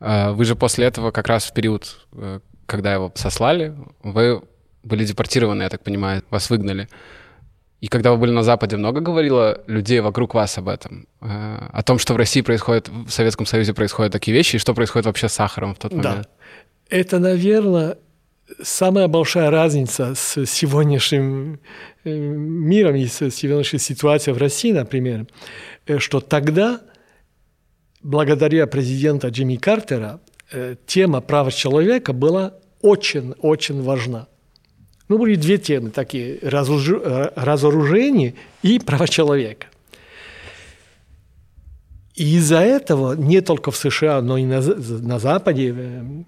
А, 0.00 0.32
вы 0.32 0.44
же 0.44 0.56
после 0.56 0.86
этого, 0.86 1.10
как 1.10 1.28
раз 1.28 1.44
в 1.44 1.54
период, 1.54 2.06
э, 2.12 2.40
когда 2.66 2.92
его 2.94 3.12
сослали, 3.14 3.74
вы 4.02 4.42
были 4.82 5.04
депортированы, 5.04 5.62
я 5.62 5.70
так 5.70 5.82
понимаю, 5.82 6.22
вас 6.30 6.50
выгнали. 6.50 6.88
И 7.80 7.88
когда 7.88 8.12
вы 8.12 8.18
были 8.18 8.30
на 8.30 8.42
Западе, 8.42 8.76
много 8.76 9.00
говорило 9.00 9.62
людей 9.66 10.00
вокруг 10.00 10.34
вас 10.34 10.58
об 10.58 10.68
этом? 10.68 11.06
Э, 11.20 11.68
о 11.72 11.82
том, 11.82 11.98
что 11.98 12.14
в 12.14 12.16
России 12.16 12.40
происходит, 12.40 12.88
в 12.88 13.10
Советском 13.10 13.46
Союзе 13.46 13.74
происходят 13.74 14.12
такие 14.12 14.36
вещи, 14.36 14.56
и 14.56 14.58
что 14.58 14.74
происходит 14.74 15.06
вообще 15.06 15.28
с 15.28 15.32
сахаром 15.32 15.74
в 15.74 15.78
тот 15.78 15.92
момент? 15.92 16.22
Да. 16.22 16.96
Это, 16.96 17.18
наверное, 17.18 17.96
самая 18.62 19.08
большая 19.08 19.50
разница 19.50 20.14
с 20.14 20.46
сегодняшним 20.46 21.60
э, 22.04 22.10
миром 22.10 22.96
и 22.96 23.06
с 23.06 23.30
сегодняшней 23.30 23.78
ситуацией 23.78 24.34
в 24.34 24.38
России, 24.38 24.72
например, 24.72 25.26
что 25.98 26.20
тогда– 26.20 26.80
благодаря 28.04 28.66
президента 28.68 29.28
Джимми 29.28 29.56
Картера 29.56 30.20
э, 30.52 30.76
тема 30.86 31.20
прав 31.20 31.52
человека 31.52 32.12
была 32.12 32.54
очень-очень 32.82 33.82
важна. 33.82 34.28
Ну, 35.08 35.18
были 35.18 35.34
две 35.34 35.58
темы 35.58 35.90
такие– 35.90 36.38
разоружение 36.42 38.34
и 38.62 38.78
права 38.78 39.08
человека. 39.08 39.66
И 42.14 42.36
из-за 42.36 42.60
этого 42.60 43.14
не 43.14 43.40
только 43.40 43.70
в 43.70 43.76
США, 43.76 44.22
но 44.22 44.38
и 44.38 44.44
на, 44.44 44.60
на 44.60 45.18
Западе 45.18 46.24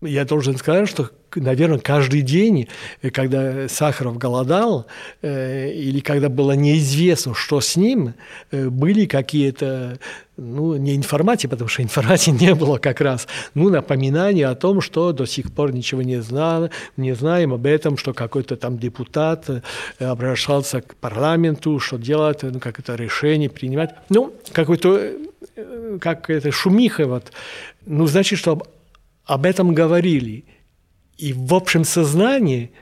я 0.00 0.24
должен 0.24 0.56
сказать, 0.56 0.88
что, 0.88 1.10
наверное, 1.34 1.78
каждый 1.78 2.22
день, 2.22 2.68
э, 3.02 3.10
когда 3.10 3.68
Сахаров 3.68 4.16
голодал, 4.16 4.86
э, 5.22 5.72
или 5.72 6.00
когда 6.00 6.28
было 6.28 6.52
неизвестно, 6.52 7.34
что 7.34 7.60
с 7.60 7.76
ним, 7.76 8.14
э, 8.50 8.68
были 8.68 9.06
какие-то, 9.06 9.98
ну, 10.36 10.76
не 10.76 10.94
информации, 10.94 11.48
потому 11.48 11.68
что 11.68 11.82
информации 11.82 12.30
не 12.40 12.54
было 12.54 12.78
как 12.78 13.00
раз, 13.00 13.26
ну, 13.54 13.70
напоминания 13.70 14.46
о 14.46 14.54
том, 14.54 14.80
что 14.80 15.12
до 15.12 15.26
сих 15.26 15.52
пор 15.52 15.72
ничего 15.72 16.02
не 16.02 16.22
знал, 16.22 16.70
не 16.96 17.14
знаем 17.14 17.52
об 17.52 17.66
этом, 17.66 17.96
что 17.96 18.14
какой-то 18.14 18.56
там 18.56 18.78
депутат 18.78 19.50
э, 19.50 19.62
обращался 19.98 20.80
к 20.80 20.94
парламенту, 20.94 21.80
что 21.80 21.98
делать, 21.98 22.42
ну, 22.42 22.60
как 22.60 22.78
это 22.78 22.94
решение 22.94 23.50
принимать. 23.50 23.96
Ну, 24.10 24.32
какой-то, 24.52 25.10
э, 25.56 25.98
как 26.00 26.30
это 26.30 26.52
шумиха, 26.52 27.06
вот. 27.06 27.32
Ну, 27.84 28.06
значит, 28.06 28.38
что 28.38 28.62
об 29.28 29.44
этом 29.44 29.74
говорили. 29.74 30.46
И 31.18 31.32
в 31.34 31.54
общем 31.54 31.84
сознании, 31.84 32.72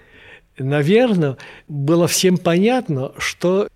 наверное, 0.56 1.36
было 1.66 2.06
всем 2.06 2.38
понятно, 2.38 3.12
что 3.18 3.68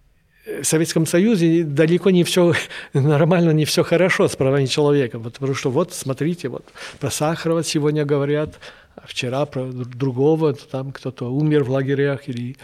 в 0.46 0.64
Советском 0.64 1.04
Союзе 1.04 1.64
далеко 1.64 2.10
не 2.10 2.22
все 2.22 2.54
нормально, 2.92 3.50
не 3.50 3.64
все 3.64 3.82
хорошо 3.82 4.28
с 4.28 4.36
правами 4.36 4.66
человека. 4.66 5.18
Потому 5.18 5.54
что 5.54 5.70
вот, 5.70 5.92
смотрите, 5.92 6.48
вот 6.48 6.64
про 7.00 7.10
Сахарова 7.10 7.64
сегодня 7.64 8.04
говорят, 8.04 8.60
а 8.94 9.02
вчера 9.06 9.44
про 9.46 9.64
другого, 9.64 10.54
там 10.54 10.92
кто-то 10.92 11.26
умер 11.32 11.64
в 11.64 11.70
лагерях 11.70 12.28
или... 12.28 12.56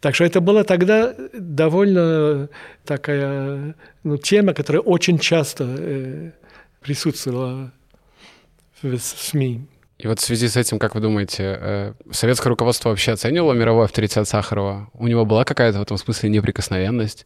Так 0.00 0.14
что 0.14 0.24
это 0.24 0.40
была 0.42 0.64
тогда 0.64 1.14
довольно 1.32 2.50
такая 2.84 3.74
ну, 4.04 4.18
тема, 4.18 4.52
которая 4.52 4.82
очень 4.82 5.18
часто 5.18 5.64
э, 5.66 6.30
присутствовала 6.82 7.72
в 8.82 8.98
СМИ. 8.98 9.66
И 9.98 10.06
вот 10.06 10.20
в 10.20 10.22
связи 10.22 10.48
с 10.48 10.56
этим, 10.56 10.78
как 10.78 10.94
вы 10.94 11.00
думаете, 11.00 11.58
э, 11.58 11.92
советское 12.10 12.50
руководство 12.50 12.90
вообще 12.90 13.12
оценивало 13.12 13.54
мировой 13.54 13.86
авторитет 13.86 14.28
Сахарова? 14.28 14.90
У 14.92 15.08
него 15.08 15.24
была 15.24 15.44
какая-то 15.44 15.78
в 15.78 15.82
этом 15.82 15.96
смысле 15.96 16.28
неприкосновенность? 16.28 17.24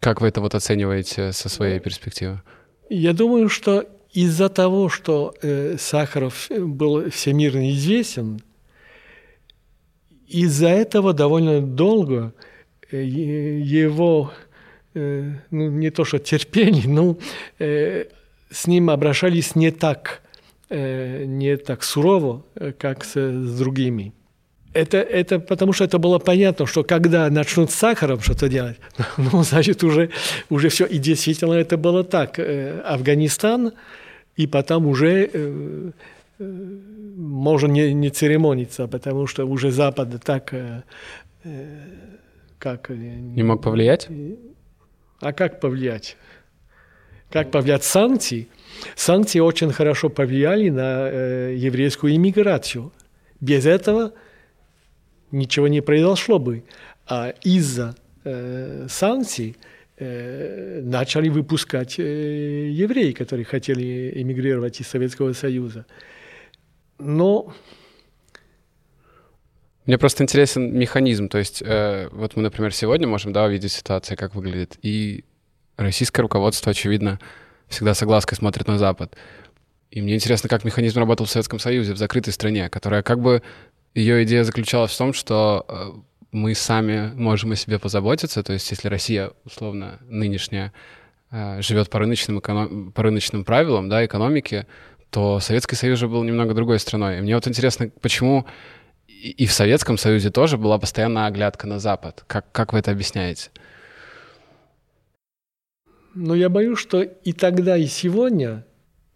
Как 0.00 0.20
вы 0.20 0.28
это 0.28 0.40
вот 0.40 0.56
оцениваете 0.56 1.32
со 1.32 1.48
своей 1.48 1.78
перспективы? 1.78 2.42
Я 2.90 3.12
думаю, 3.12 3.48
что 3.48 3.86
из-за 4.12 4.48
того, 4.48 4.88
что 4.88 5.34
э, 5.40 5.76
Сахаров 5.78 6.48
был 6.50 7.08
всемирно 7.10 7.70
известен, 7.70 8.40
из-за 10.26 10.68
этого 10.68 11.12
довольно 11.12 11.60
долго 11.60 12.34
э, 12.90 13.04
его, 13.04 14.32
э, 14.94 15.30
ну 15.50 15.70
не 15.70 15.90
то 15.90 16.04
что 16.04 16.18
терпение, 16.18 16.84
но 16.88 17.16
э, 17.58 18.06
с 18.52 18.66
ним 18.66 18.90
обращались 18.90 19.56
не 19.56 19.70
так, 19.70 20.22
э, 20.68 21.24
не 21.24 21.56
так 21.56 21.82
сурово, 21.82 22.44
э, 22.54 22.72
как 22.72 23.04
с, 23.04 23.14
с 23.14 23.58
другими. 23.58 24.12
Это, 24.74 24.98
это 24.98 25.38
потому 25.38 25.72
что 25.72 25.84
это 25.84 25.98
было 25.98 26.18
понятно, 26.18 26.66
что 26.66 26.82
когда 26.82 27.28
начнут 27.28 27.70
с 27.70 27.74
сахаром 27.74 28.20
что-то 28.20 28.48
делать, 28.48 28.78
ну, 29.16 29.42
значит, 29.42 29.82
уже, 29.84 30.10
уже 30.50 30.68
все. 30.68 30.86
И 30.86 30.98
действительно 30.98 31.54
это 31.54 31.76
было 31.76 32.04
так. 32.04 32.38
Э, 32.38 32.80
Афганистан, 32.80 33.72
и 34.36 34.46
потом 34.46 34.86
уже 34.86 35.92
можно 36.38 37.66
не, 37.66 37.92
не 37.92 38.10
церемониться, 38.10 38.88
потому 38.88 39.26
что 39.26 39.44
уже 39.46 39.70
Запад 39.70 40.08
так... 40.24 40.54
Как, 42.58 42.90
не 42.90 43.42
мог 43.42 43.60
повлиять? 43.60 44.08
А 45.20 45.32
как 45.32 45.60
повлиять? 45.60 46.16
Как 47.32 47.50
повлиять 47.50 47.82
санкции? 47.82 48.48
Санкции 48.94 49.40
очень 49.40 49.72
хорошо 49.72 50.10
повлияли 50.10 50.68
на 50.68 51.08
э, 51.08 51.54
еврейскую 51.56 52.14
иммиграцию. 52.14 52.92
Без 53.40 53.64
этого 53.64 54.12
ничего 55.30 55.66
не 55.68 55.80
произошло 55.80 56.38
бы. 56.38 56.64
А 57.06 57.32
из-за 57.42 57.94
э, 58.24 58.86
санкций 58.90 59.56
э, 59.96 60.80
начали 60.82 61.30
выпускать 61.30 61.98
э, 61.98 62.68
евреи, 62.70 63.12
которые 63.12 63.46
хотели 63.46 64.12
эмигрировать 64.14 64.80
из 64.80 64.88
Советского 64.88 65.32
Союза. 65.32 65.86
Но 66.98 67.54
мне 69.86 69.96
просто 69.96 70.22
интересен 70.22 70.76
механизм. 70.76 71.28
То 71.28 71.38
есть, 71.38 71.62
э, 71.62 72.08
вот 72.12 72.36
мы, 72.36 72.42
например, 72.42 72.74
сегодня 72.74 73.08
можем 73.08 73.32
да, 73.32 73.44
увидеть 73.44 73.72
ситуацию, 73.72 74.18
как 74.18 74.34
выглядит. 74.34 74.76
И 74.82 75.24
российское 75.76 76.22
руководство, 76.22 76.70
очевидно, 76.70 77.18
всегда 77.68 77.94
с 77.94 78.02
оглаской 78.02 78.36
смотрит 78.36 78.66
на 78.68 78.78
Запад. 78.78 79.16
И 79.90 80.00
мне 80.00 80.14
интересно, 80.14 80.48
как 80.48 80.64
механизм 80.64 80.98
работал 80.98 81.26
в 81.26 81.30
Советском 81.30 81.58
Союзе, 81.58 81.92
в 81.92 81.98
закрытой 81.98 82.30
стране, 82.30 82.68
которая 82.68 83.02
как 83.02 83.20
бы... 83.20 83.42
Ее 83.94 84.24
идея 84.24 84.42
заключалась 84.42 84.90
в 84.92 84.96
том, 84.96 85.12
что 85.12 85.66
э, 85.68 85.90
мы 86.30 86.54
сами 86.54 87.12
можем 87.14 87.52
о 87.52 87.56
себе 87.56 87.78
позаботиться. 87.78 88.42
То 88.42 88.54
есть 88.54 88.70
если 88.70 88.88
Россия, 88.88 89.32
условно, 89.44 89.98
нынешняя, 90.08 90.72
э, 91.30 91.60
живет 91.60 91.90
по 91.90 91.98
рыночным, 91.98 92.38
эконом... 92.38 92.92
по 92.92 93.02
рыночным 93.02 93.44
правилам 93.44 93.90
да, 93.90 94.02
экономики, 94.02 94.66
то 95.10 95.40
Советский 95.40 95.76
Союз 95.76 95.98
же 95.98 96.08
был 96.08 96.22
немного 96.24 96.54
другой 96.54 96.78
страной. 96.78 97.18
И 97.18 97.20
мне 97.20 97.34
вот 97.34 97.46
интересно, 97.46 97.90
почему 98.00 98.46
и 99.06 99.44
в 99.44 99.52
Советском 99.52 99.98
Союзе 99.98 100.30
тоже 100.30 100.56
была 100.56 100.78
постоянная 100.78 101.26
оглядка 101.26 101.66
на 101.66 101.78
Запад. 101.78 102.24
Как, 102.26 102.50
как 102.50 102.72
вы 102.72 102.78
это 102.78 102.90
объясняете? 102.90 103.50
Но 106.14 106.34
я 106.34 106.48
боюсь, 106.48 106.78
что 106.78 107.02
и 107.02 107.32
тогда, 107.32 107.76
и 107.76 107.86
сегодня, 107.86 108.64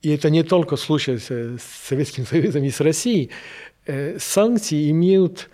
и 0.02 0.10
это 0.10 0.30
не 0.30 0.42
только 0.42 0.76
случай 0.76 1.18
с 1.18 1.60
Советским 1.88 2.26
Союзом 2.26 2.64
и 2.64 2.70
с 2.70 2.80
Россией, 2.80 3.30
э, 3.86 4.18
санкции 4.18 4.90
имеют 4.90 5.50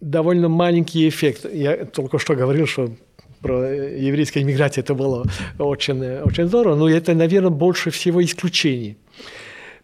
довольно 0.00 0.48
маленький 0.48 1.08
эффект. 1.08 1.46
Я 1.52 1.84
только 1.86 2.18
что 2.18 2.34
говорил, 2.34 2.66
что 2.66 2.94
про 3.40 3.68
еврейскую 3.72 4.42
иммиграцию 4.42 4.84
это 4.84 4.94
было 4.94 5.24
очень, 5.58 6.02
очень 6.20 6.46
здорово, 6.46 6.76
но 6.76 6.88
это, 6.88 7.14
наверное, 7.14 7.50
больше 7.50 7.90
всего 7.90 8.24
исключений. 8.24 8.96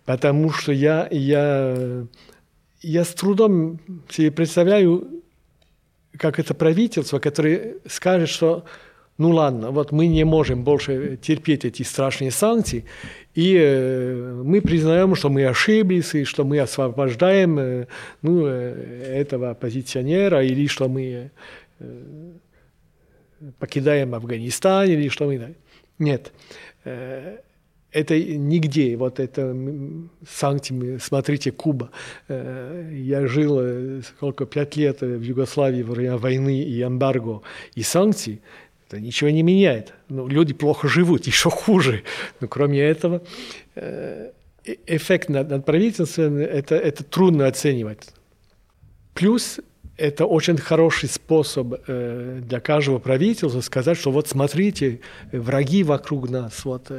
Потому 0.05 0.51
что 0.51 0.73
я, 0.73 1.07
я, 1.11 2.07
я 2.81 3.05
с 3.05 3.09
трудом 3.09 3.79
себе 4.09 4.31
представляю, 4.31 5.23
как 6.17 6.39
это 6.39 6.55
правительство, 6.55 7.19
которое 7.19 7.77
скажет, 7.87 8.29
что 8.29 8.65
ну 9.19 9.31
ладно, 9.31 9.71
вот 9.71 9.93
мы 9.93 10.07
не 10.07 10.25
можем 10.25 10.65
больше 10.65 11.19
терпеть 11.21 11.65
эти 11.65 11.83
страшные 11.83 12.31
санкции, 12.31 12.85
и 13.35 13.57
э, 13.57 14.43
мы 14.45 14.61
признаем, 14.61 15.15
что 15.15 15.31
мы 15.31 15.47
ошиблись, 15.47 16.15
и 16.15 16.25
что 16.25 16.45
мы 16.45 16.59
освобождаем 16.59 17.59
э, 17.59 17.87
ну, 18.21 18.47
э, 18.47 19.21
этого 19.21 19.51
оппозиционера, 19.51 20.45
или 20.45 20.67
что 20.67 20.89
мы 20.89 21.31
покидаем 23.59 24.15
Афганистан, 24.15 24.89
или 24.89 25.09
что 25.09 25.27
мы... 25.27 25.55
Нет. 25.99 26.33
Это 26.85 28.19
нигде, 28.19 28.97
вот 28.97 29.19
это 29.19 29.55
санкции, 30.27 30.99
смотрите, 30.99 31.51
Куба. 31.51 31.91
Я 32.29 33.27
жил 33.27 34.03
сколько, 34.03 34.47
пять 34.47 34.77
лет 34.77 35.01
в 35.01 35.21
Югославии 35.21 35.83
во 35.83 35.95
время 35.95 36.19
войны 36.19 36.63
и 36.63 36.83
эмбарго, 36.83 37.43
и 37.75 37.83
санкций. 37.83 38.41
Это 38.93 39.01
ничего 39.01 39.31
не 39.31 39.43
меняет. 39.43 39.95
Ну, 40.11 40.29
люди 40.29 40.53
плохо 40.53 40.87
живут, 40.87 41.27
еще 41.27 41.49
хуже. 41.49 42.03
Но 42.41 42.49
кроме 42.49 42.81
этого, 42.81 43.23
э, 43.75 44.33
э, 44.67 44.75
эффект 44.87 45.31
над, 45.31 45.49
над 45.49 45.65
правительством 45.65 46.37
это, 46.37 46.75
это 46.75 47.03
трудно 47.03 47.47
оценивать. 47.47 48.11
Плюс 49.15 49.61
это 49.97 50.27
очень 50.27 50.59
хороший 50.59 51.09
способ 51.09 51.75
э, 51.87 52.41
для 52.43 52.61
каждого 52.61 52.99
правительства 52.99 53.63
сказать, 53.63 53.97
что 53.97 54.11
вот 54.11 54.29
смотрите, 54.29 55.01
враги 55.33 55.85
вокруг 55.85 56.29
нас, 56.29 56.65
вот, 56.65 56.91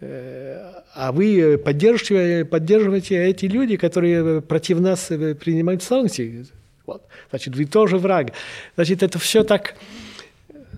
а 0.00 1.12
вы 1.12 1.58
поддерживаете, 1.58 2.44
поддерживаете 2.44 3.24
эти 3.24 3.46
люди, 3.46 3.76
которые 3.76 4.40
против 4.40 4.78
нас 4.78 5.06
принимают 5.06 5.82
санкции. 5.82 6.46
Вот. 6.86 7.02
Значит, 7.30 7.56
вы 7.56 7.64
тоже 7.64 7.98
враг. 7.98 8.32
Значит, 8.76 9.02
это 9.02 9.18
все 9.18 9.42
так 9.42 9.74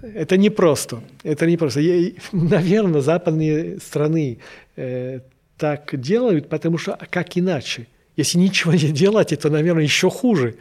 это 0.03 0.37
непросто. 0.37 1.03
Это 1.23 1.47
непросто. 1.47 1.81
Я, 1.81 2.13
наверное, 2.33 3.01
западные 3.01 3.79
страны 3.81 4.39
э, 4.77 5.21
так 5.57 5.99
делают, 6.01 6.49
потому 6.49 6.79
что 6.79 6.95
а 6.95 7.07
как 7.07 7.37
иначе? 7.37 7.87
Если 8.17 8.39
ничего 8.39 8.73
не 8.73 8.93
делать, 8.93 9.33
это, 9.33 9.51
наверное, 9.51 9.83
еще 9.83 10.11
хуже. 10.11 10.57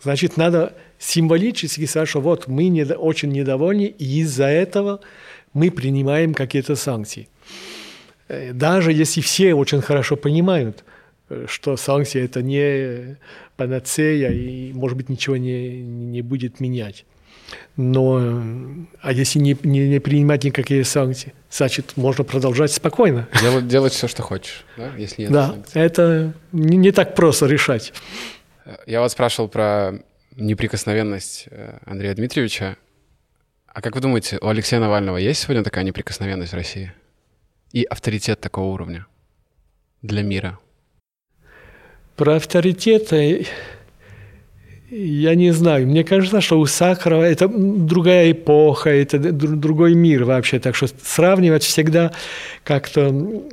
Значит, 0.00 0.36
надо 0.36 0.74
символически 0.98 1.86
сказать, 1.86 2.08
что 2.08 2.20
вот 2.20 2.46
мы 2.46 2.68
не, 2.68 2.84
очень 2.84 3.30
недовольны, 3.30 3.86
и 3.86 4.20
из-за 4.20 4.46
этого 4.46 5.00
мы 5.52 5.70
принимаем 5.70 6.34
какие-то 6.34 6.76
санкции. 6.76 7.28
Э, 8.28 8.52
даже 8.52 8.92
если 8.92 9.20
все 9.20 9.54
очень 9.54 9.80
хорошо 9.80 10.16
понимают, 10.16 10.84
что 11.46 11.76
санкции 11.76 12.22
это 12.22 12.42
не 12.42 13.16
панацея 13.56 14.30
и, 14.30 14.72
может 14.72 14.96
быть, 14.96 15.08
ничего 15.08 15.36
не, 15.36 15.82
не 15.82 16.22
будет 16.22 16.60
менять. 16.60 17.04
Но 17.76 18.18
а 19.00 19.12
если 19.12 19.38
не, 19.38 19.56
не, 19.62 19.88
не 19.88 20.00
принимать 20.00 20.44
никакие 20.44 20.84
санкции, 20.84 21.32
значит, 21.50 21.96
можно 21.96 22.24
продолжать 22.24 22.72
спокойно. 22.72 23.28
Делать, 23.40 23.68
делать 23.68 23.92
все, 23.92 24.08
что 24.08 24.22
хочешь, 24.22 24.64
да? 24.76 24.92
если 24.96 25.22
нет 25.22 25.32
Да, 25.32 25.48
санкций. 25.48 25.80
это 25.82 26.32
не, 26.52 26.76
не 26.76 26.92
так 26.92 27.14
просто 27.14 27.46
решать. 27.46 27.92
Я 28.86 29.00
вас 29.00 29.12
спрашивал 29.12 29.48
про 29.48 29.94
неприкосновенность 30.36 31.46
э, 31.50 31.78
Андрея 31.86 32.14
Дмитриевича. 32.14 32.76
А 33.66 33.80
как 33.80 33.94
вы 33.94 34.00
думаете, 34.00 34.38
у 34.40 34.48
Алексея 34.48 34.80
Навального 34.80 35.16
есть 35.16 35.42
сегодня 35.42 35.62
такая 35.62 35.84
неприкосновенность 35.84 36.52
в 36.52 36.56
России? 36.56 36.92
И 37.72 37.84
авторитет 37.84 38.40
такого 38.40 38.72
уровня 38.72 39.06
для 40.02 40.22
мира? 40.22 40.58
Про 42.16 42.36
авторитеты 42.36 43.46
я 44.90 45.34
не 45.34 45.50
знаю. 45.52 45.86
Мне 45.86 46.04
кажется, 46.04 46.40
что 46.40 46.58
у 46.58 46.66
Сахарова 46.66 47.22
это 47.22 47.48
другая 47.48 48.32
эпоха, 48.32 48.90
это 48.90 49.18
другой 49.18 49.94
мир 49.94 50.24
вообще. 50.24 50.58
Так 50.58 50.74
что 50.74 50.88
сравнивать 51.02 51.62
всегда 51.62 52.12
как-то 52.64 53.44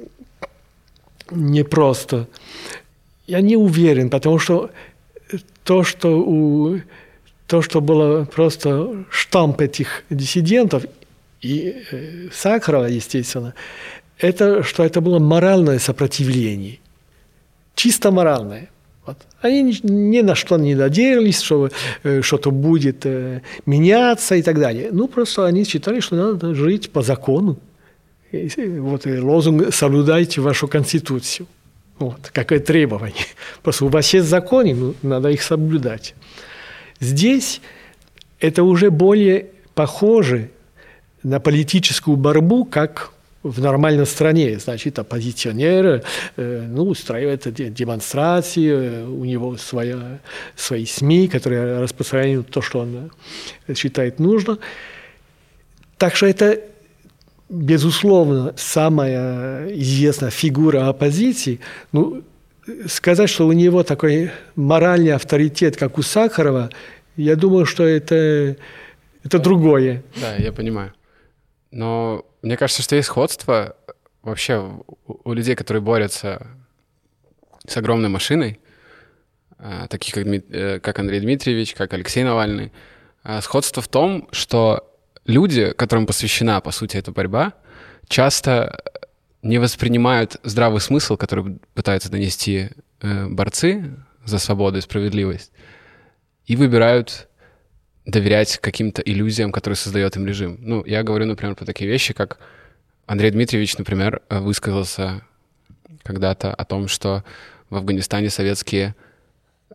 непросто. 1.32 2.28
Я 3.28 3.42
не 3.42 3.58
уверен, 3.58 4.10
потому 4.10 4.40
что 4.40 4.70
то, 5.64 5.84
что 5.84 6.20
у 6.20 6.80
то, 7.48 7.62
что 7.62 7.82
было 7.82 8.26
просто 8.26 9.06
штамп 9.10 9.62
этих 9.62 10.04
диссидентов 10.10 10.86
и 11.42 11.84
э, 11.92 12.30
Сахарова, 12.32 12.86
естественно, 12.86 13.54
это 14.18 14.64
что 14.64 14.84
это 14.84 15.02
было 15.02 15.20
моральное 15.20 15.80
сопротивление, 15.80 16.80
чисто 17.76 18.12
моральное. 18.12 18.70
Вот. 19.06 19.18
Они 19.42 19.62
ни, 19.84 20.22
на 20.22 20.36
что 20.36 20.58
не 20.58 20.76
надеялись, 20.76 21.42
что 21.42 21.70
э, 22.04 22.22
что-то 22.22 22.52
будет 22.52 23.06
э, 23.06 23.42
меняться 23.66 24.36
и 24.36 24.42
так 24.42 24.60
далее. 24.60 24.90
Ну, 24.92 25.08
просто 25.08 25.46
они 25.46 25.64
считали, 25.64 26.00
что 26.00 26.16
надо 26.16 26.56
жить 26.56 26.92
по 26.92 27.02
закону. 27.02 27.58
И, 28.32 28.50
вот 28.80 29.06
и 29.06 29.20
лозунг 29.20 29.74
«соблюдайте 29.74 30.42
вашу 30.42 30.68
конституцию». 30.68 31.48
Вот, 32.00 32.30
какое 32.34 32.60
требование. 32.60 33.26
Просто 33.64 33.86
у 33.86 33.88
вас 33.88 34.14
есть 34.14 34.28
законы, 34.28 34.74
ну, 34.76 34.96
надо 35.02 35.30
их 35.30 35.42
соблюдать. 35.42 36.14
Здесь 37.00 37.62
это 38.40 38.64
уже 38.64 38.92
более 38.92 39.48
похоже 39.76 40.50
на 41.24 41.40
политическую 41.40 42.18
борьбу, 42.18 42.66
как 42.66 43.12
в 43.46 43.62
нормальной 43.62 44.08
стране, 44.08 44.58
значит, 44.58 44.98
оппозиционеры, 44.98 46.04
э, 46.36 46.66
ну, 46.68 46.88
устраивают 46.88 47.44
демонстрации, 47.74 48.70
э, 48.70 49.06
у 49.06 49.24
него 49.24 49.56
своя, 49.58 50.20
свои 50.56 50.86
СМИ, 50.86 51.28
которые 51.28 51.80
распространяют 51.80 52.50
то, 52.50 52.62
что 52.64 52.80
он 52.80 53.12
считает 53.76 54.20
нужно. 54.20 54.58
Так 55.98 56.16
что 56.16 56.26
это, 56.26 56.60
безусловно, 57.48 58.56
самая 58.58 59.70
известная 59.76 60.32
фигура 60.32 60.90
оппозиции. 60.90 61.60
Ну, 61.92 62.24
сказать, 62.88 63.30
что 63.30 63.46
у 63.46 63.52
него 63.52 63.84
такой 63.84 64.32
моральный 64.56 65.14
авторитет, 65.14 65.78
как 65.78 66.00
у 66.00 66.02
Сахарова, 66.02 66.72
я 67.16 67.36
думаю, 67.36 67.68
что 67.68 67.84
это, 67.84 68.56
это 69.24 69.38
другое. 69.38 70.02
Да, 70.20 70.36
я 70.36 70.52
понимаю. 70.52 70.94
Но 71.72 72.26
мне 72.42 72.58
кажется, 72.58 72.82
что 72.82 72.96
есть 72.96 73.08
сходство 73.08 73.76
вообще 74.22 74.80
у 75.08 75.34
людей, 75.34 75.56
которые 75.56 75.82
борются 75.82 76.48
с 77.68 77.78
огромной 77.78 78.10
машиной, 78.10 78.60
а, 79.58 79.88
таких 79.88 80.14
как, 80.14 80.26
э, 80.28 80.80
как 80.80 81.00
Андрей 81.00 81.22
Дмитриевич, 81.22 81.74
как 81.74 81.94
Алексей 81.94 82.24
Навальный. 82.24 82.72
А, 83.24 83.42
сходство 83.42 83.82
в 83.82 83.88
том, 83.88 84.28
что 84.32 84.92
люди, 85.26 85.72
которым 85.72 86.06
посвящена, 86.06 86.62
по 86.62 86.72
сути, 86.72 86.98
эта 86.98 87.12
борьба, 87.12 87.54
часто 88.08 88.84
не 89.42 89.60
воспринимают 89.60 90.38
здравый 90.44 90.82
смысл, 90.82 91.18
который 91.18 91.60
пытаются 91.74 92.12
донести 92.12 92.70
э, 93.02 93.28
борцы 93.28 93.96
за 94.24 94.40
свободу 94.40 94.78
и 94.78 94.82
справедливость, 94.82 95.52
и 96.46 96.56
выбирают 96.56 97.28
доверять 98.06 98.58
каким-то 98.58 99.02
иллюзиям, 99.02 99.52
которые 99.52 99.78
создает 99.78 100.16
им 100.16 100.26
режим. 100.26 100.58
Ну, 100.62 100.84
я 100.86 101.04
говорю, 101.04 101.26
например, 101.26 101.56
про 101.56 101.66
такие 101.66 101.90
вещи, 101.90 102.14
как 102.14 102.40
Андрей 103.06 103.32
Дмитриевич, 103.32 103.78
например, 103.78 104.22
высказался 104.30 105.22
когда-то 106.04 106.54
о 106.54 106.66
том, 106.66 106.88
что 106.88 107.24
в 107.70 107.76
Афганистане 107.76 108.30
советские, 108.30 108.96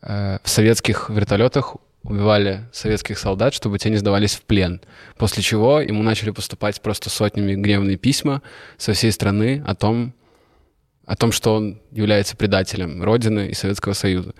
э, 0.02 0.38
в 0.42 0.48
советских 0.48 1.10
вертолетах 1.10 1.76
убивали 2.02 2.68
советских 2.72 3.18
солдат, 3.18 3.52
чтобы 3.52 3.78
те 3.78 3.90
не 3.90 3.96
сдавались 3.96 4.34
в 4.34 4.42
плен. 4.42 4.80
После 5.16 5.42
чего 5.42 5.80
ему 5.80 6.02
начали 6.02 6.30
поступать 6.30 6.80
просто 6.80 7.10
сотнями 7.10 7.54
гневные 7.54 7.96
письма 7.96 8.42
со 8.78 8.92
всей 8.92 9.12
страны 9.12 9.62
о 9.66 9.74
том, 9.74 10.14
о 11.04 11.16
том, 11.16 11.32
что 11.32 11.54
он 11.54 11.80
является 11.90 12.36
предателем 12.36 13.02
Родины 13.02 13.48
и 13.48 13.54
Советского 13.54 13.92
Союза. 13.92 14.34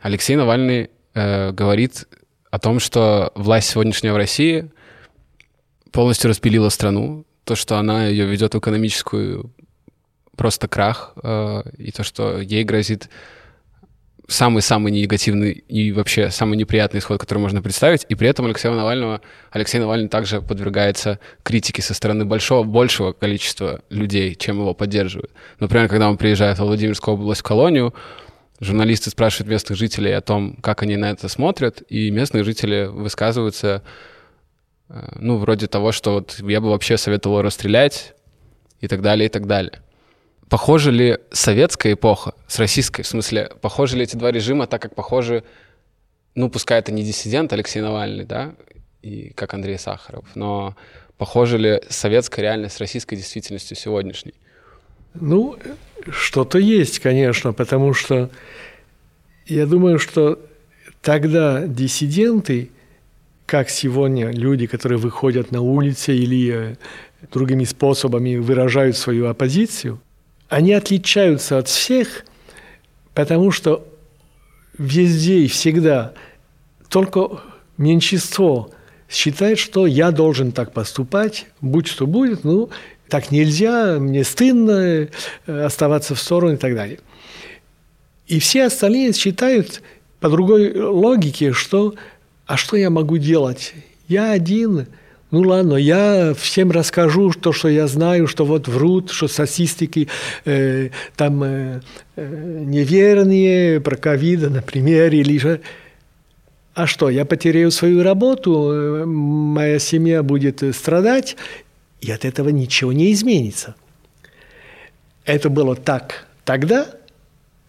Алексей 0.00 0.36
Навальный 0.36 0.90
э, 1.14 1.52
говорит 1.52 2.06
о 2.52 2.58
том, 2.58 2.80
что 2.80 3.32
власть 3.34 3.70
сегодняшняя 3.70 4.12
в 4.12 4.16
России 4.16 4.70
полностью 5.90 6.28
распилила 6.28 6.68
страну, 6.68 7.24
то, 7.44 7.56
что 7.56 7.78
она 7.78 8.06
ее 8.06 8.26
ведет 8.26 8.54
в 8.54 8.58
экономическую 8.58 9.50
просто 10.36 10.68
крах, 10.68 11.14
э, 11.22 11.62
и 11.78 11.90
то, 11.92 12.04
что 12.04 12.40
ей 12.40 12.62
грозит 12.64 13.08
самый-самый 14.28 14.92
негативный 14.92 15.52
и 15.52 15.92
вообще 15.92 16.30
самый 16.30 16.58
неприятный 16.58 17.00
исход, 17.00 17.18
который 17.18 17.38
можно 17.38 17.62
представить. 17.62 18.04
И 18.10 18.14
при 18.14 18.28
этом 18.28 18.44
Алексея 18.44 18.72
Навального, 18.72 19.22
Алексей 19.50 19.78
Навальный 19.78 20.08
также 20.08 20.42
подвергается 20.42 21.20
критике 21.42 21.80
со 21.80 21.94
стороны 21.94 22.26
большого, 22.26 22.64
большего 22.64 23.12
количества 23.12 23.80
людей, 23.88 24.34
чем 24.34 24.58
его 24.58 24.74
поддерживают. 24.74 25.32
Например, 25.58 25.88
когда 25.88 26.10
он 26.10 26.18
приезжает 26.18 26.58
в 26.58 26.64
Владимирскую 26.64 27.14
область 27.14 27.40
в 27.40 27.44
колонию, 27.44 27.94
журналисты 28.62 29.10
спрашивают 29.10 29.50
местных 29.50 29.76
жителей 29.76 30.12
о 30.12 30.20
том, 30.20 30.56
как 30.62 30.82
они 30.82 30.96
на 30.96 31.10
это 31.10 31.28
смотрят, 31.28 31.82
и 31.88 32.10
местные 32.10 32.44
жители 32.44 32.84
высказываются, 32.84 33.82
э, 34.88 35.08
ну, 35.16 35.38
вроде 35.38 35.66
того, 35.66 35.90
что 35.90 36.14
вот 36.14 36.38
я 36.38 36.60
бы 36.60 36.70
вообще 36.70 36.96
советовал 36.96 37.42
расстрелять 37.42 38.14
и 38.80 38.86
так 38.86 39.02
далее, 39.02 39.26
и 39.26 39.28
так 39.28 39.48
далее. 39.48 39.82
Похожа 40.48 40.90
ли 40.90 41.18
советская 41.32 41.94
эпоха 41.94 42.34
с 42.46 42.60
российской? 42.60 43.02
В 43.02 43.06
смысле, 43.08 43.50
похожи 43.60 43.96
ли 43.96 44.04
эти 44.04 44.14
два 44.14 44.30
режима, 44.30 44.68
так 44.68 44.80
как 44.80 44.94
похожи, 44.94 45.42
ну, 46.36 46.48
пускай 46.48 46.78
это 46.78 46.92
не 46.92 47.02
диссидент 47.02 47.52
Алексей 47.52 47.80
Навальный, 47.80 48.24
да, 48.24 48.54
и 49.02 49.30
как 49.30 49.54
Андрей 49.54 49.78
Сахаров, 49.78 50.24
но 50.36 50.76
похожа 51.18 51.56
ли 51.56 51.82
советская 51.88 52.44
реальность 52.44 52.76
с 52.76 52.80
российской 52.80 53.16
действительностью 53.16 53.76
сегодняшней? 53.76 54.34
Ну, 55.14 55.56
что-то 56.10 56.58
есть, 56.58 56.98
конечно, 56.98 57.52
потому 57.52 57.94
что 57.94 58.30
я 59.46 59.66
думаю, 59.66 59.98
что 59.98 60.38
тогда 61.00 61.66
диссиденты, 61.66 62.70
как 63.46 63.68
сегодня 63.70 64.30
люди, 64.30 64.66
которые 64.66 64.98
выходят 64.98 65.52
на 65.52 65.60
улицы 65.60 66.16
или 66.16 66.52
э, 66.52 66.76
другими 67.32 67.64
способами 67.64 68.36
выражают 68.36 68.96
свою 68.96 69.26
оппозицию– 69.28 70.00
они 70.52 70.74
отличаются 70.74 71.56
от 71.56 71.66
всех, 71.66 72.26
потому 73.14 73.52
что 73.52 73.88
везде 74.76 75.38
и 75.38 75.48
всегда 75.48 76.12
только 76.90 77.40
меньшинство 77.78 78.70
считает, 79.08 79.58
что 79.58 79.86
я 79.86 80.10
должен 80.10 80.52
так 80.52 80.74
поступать, 80.74 81.46
будь 81.62 81.86
что 81.86 82.06
будет, 82.06 82.44
ну, 82.44 82.68
так 83.12 83.30
нельзя, 83.30 83.98
мне 83.98 84.24
стыдно 84.24 84.72
э, 84.72 85.08
оставаться 85.46 86.14
в 86.14 86.18
стороне 86.18 86.54
и 86.54 86.56
так 86.56 86.74
далее. 86.74 86.98
И 88.26 88.40
все 88.40 88.64
остальные 88.64 89.12
считают 89.12 89.82
по 90.18 90.30
другой 90.30 90.74
логике, 90.80 91.52
что 91.52 91.94
а 92.46 92.56
что 92.56 92.74
я 92.74 92.88
могу 92.88 93.18
делать? 93.18 93.74
Я 94.08 94.32
один– 94.32 94.86
ну 95.30 95.40
ладно, 95.40 95.76
я 95.76 96.34
всем 96.38 96.70
расскажу 96.70 97.32
то, 97.32 97.52
что 97.52 97.68
я 97.68 97.86
знаю, 97.86 98.26
что 98.26 98.44
вот 98.44 98.68
врут, 98.68 99.10
что 99.10 99.28
статистики 99.28 100.08
э, 100.44 100.90
там 101.16 101.42
э, 101.42 101.80
э 102.16 102.64
неверные 102.66 103.80
про 103.80 103.96
ковида, 103.96 104.50
например, 104.50 105.10
или 105.12 105.38
же... 105.38 105.60
А 106.74 106.86
что, 106.86 107.08
я 107.08 107.24
потеряю 107.24 107.70
свою 107.70 108.02
работу, 108.02 108.72
э, 108.72 109.04
моя 109.06 109.78
семья 109.78 110.22
будет 110.22 110.62
страдать, 110.76 111.36
и 112.02 112.10
от 112.10 112.26
этого 112.26 112.50
ничего 112.50 112.92
не 112.92 113.12
изменится. 113.12 113.74
Это 115.24 115.48
было 115.48 115.74
так 115.74 116.26
тогда, 116.44 116.86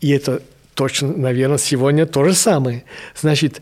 и 0.01 0.09
это 0.09 0.41
точно, 0.75 1.15
наверное, 1.15 1.57
сегодня 1.57 2.05
то 2.05 2.25
же 2.25 2.33
самое. 2.33 2.83
Значит, 3.15 3.61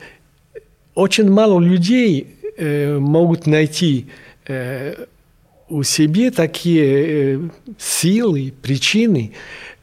очень 0.95 1.29
мало 1.29 1.59
людей 1.59 2.39
Э, 2.57 2.99
могут 2.99 3.47
найти 3.47 4.07
э, 4.45 5.05
у 5.67 5.81
себя 5.81 6.29
такие 6.29 7.35
э, 7.35 7.39
силы, 7.79 8.53
причины, 8.61 9.33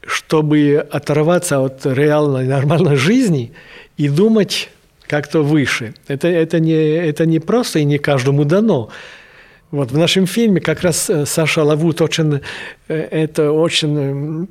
чтобы 0.07 0.87
оторваться 0.91 1.61
от 1.61 1.85
реальной 1.87 2.47
нормальной 2.47 2.95
жизни 2.95 3.53
и 3.97 4.09
думать 4.09 4.69
как-то 5.09 5.43
выше. 5.43 5.95
Это, 6.07 6.29
это, 6.29 6.61
не, 6.61 6.75
это 6.75 7.27
не 7.27 7.41
просто 7.41 7.81
и 7.81 7.85
не 7.85 7.99
каждому 7.99 8.45
дано. 8.45 8.91
Вот 9.71 9.93
в 9.93 9.99
нашем 9.99 10.27
фильме 10.27 10.61
как 10.61 10.81
раз 10.81 11.11
э, 11.11 11.27
Саша 11.27 11.63
Лавут 11.63 12.01
очень, 12.01 12.41
э, 12.89 12.95
это 12.95 13.53
очень 13.53 14.49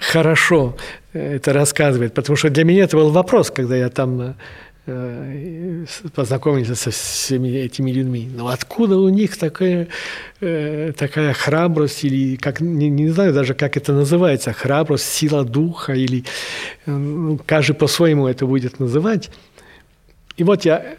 хорошо 0.00 0.76
это 1.12 1.52
рассказывает, 1.52 2.14
потому 2.14 2.36
что 2.36 2.50
для 2.50 2.64
меня 2.64 2.84
это 2.84 2.96
был 2.96 3.10
вопрос, 3.10 3.50
когда 3.50 3.76
я 3.76 3.90
там 3.90 4.34
э, 4.86 5.84
познакомился 6.14 6.74
со 6.74 6.90
всеми 6.90 7.48
этими 7.48 7.92
людьми. 7.92 8.28
Но 8.34 8.48
откуда 8.48 8.96
у 8.96 9.08
них 9.08 9.36
такая, 9.36 9.88
такая 10.40 11.32
храбрость 11.34 12.04
или 12.04 12.36
как 12.36 12.60
не, 12.60 12.90
не 12.90 13.08
знаю 13.10 13.32
даже 13.32 13.54
как 13.54 13.76
это 13.76 13.92
называется 13.92 14.52
храбрость, 14.52 15.04
сила 15.04 15.44
духа 15.44 15.92
или 15.92 16.24
ну, 16.86 17.38
каждый 17.46 17.74
по-своему 17.74 18.26
это 18.26 18.46
будет 18.46 18.80
называть. 18.80 19.30
И 20.38 20.44
вот 20.44 20.64
я 20.64 20.96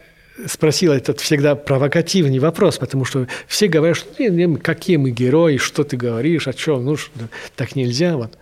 спросил 0.48 0.92
этот 0.92 1.20
всегда 1.20 1.56
провокативный 1.56 2.40
вопрос, 2.40 2.78
потому 2.78 3.06
что 3.06 3.28
все 3.48 3.68
говорят, 3.68 3.98
что 3.98 4.58
какие 4.62 4.98
мы 4.98 5.12
герои, 5.12 5.58
что 5.58 5.84
ты 5.84 5.96
говоришь, 5.96 6.48
о 6.48 6.54
чем, 6.54 6.86
ну 6.86 6.98
так 7.56 7.76
нельзя. 7.76 8.18
Вот. 8.18 8.38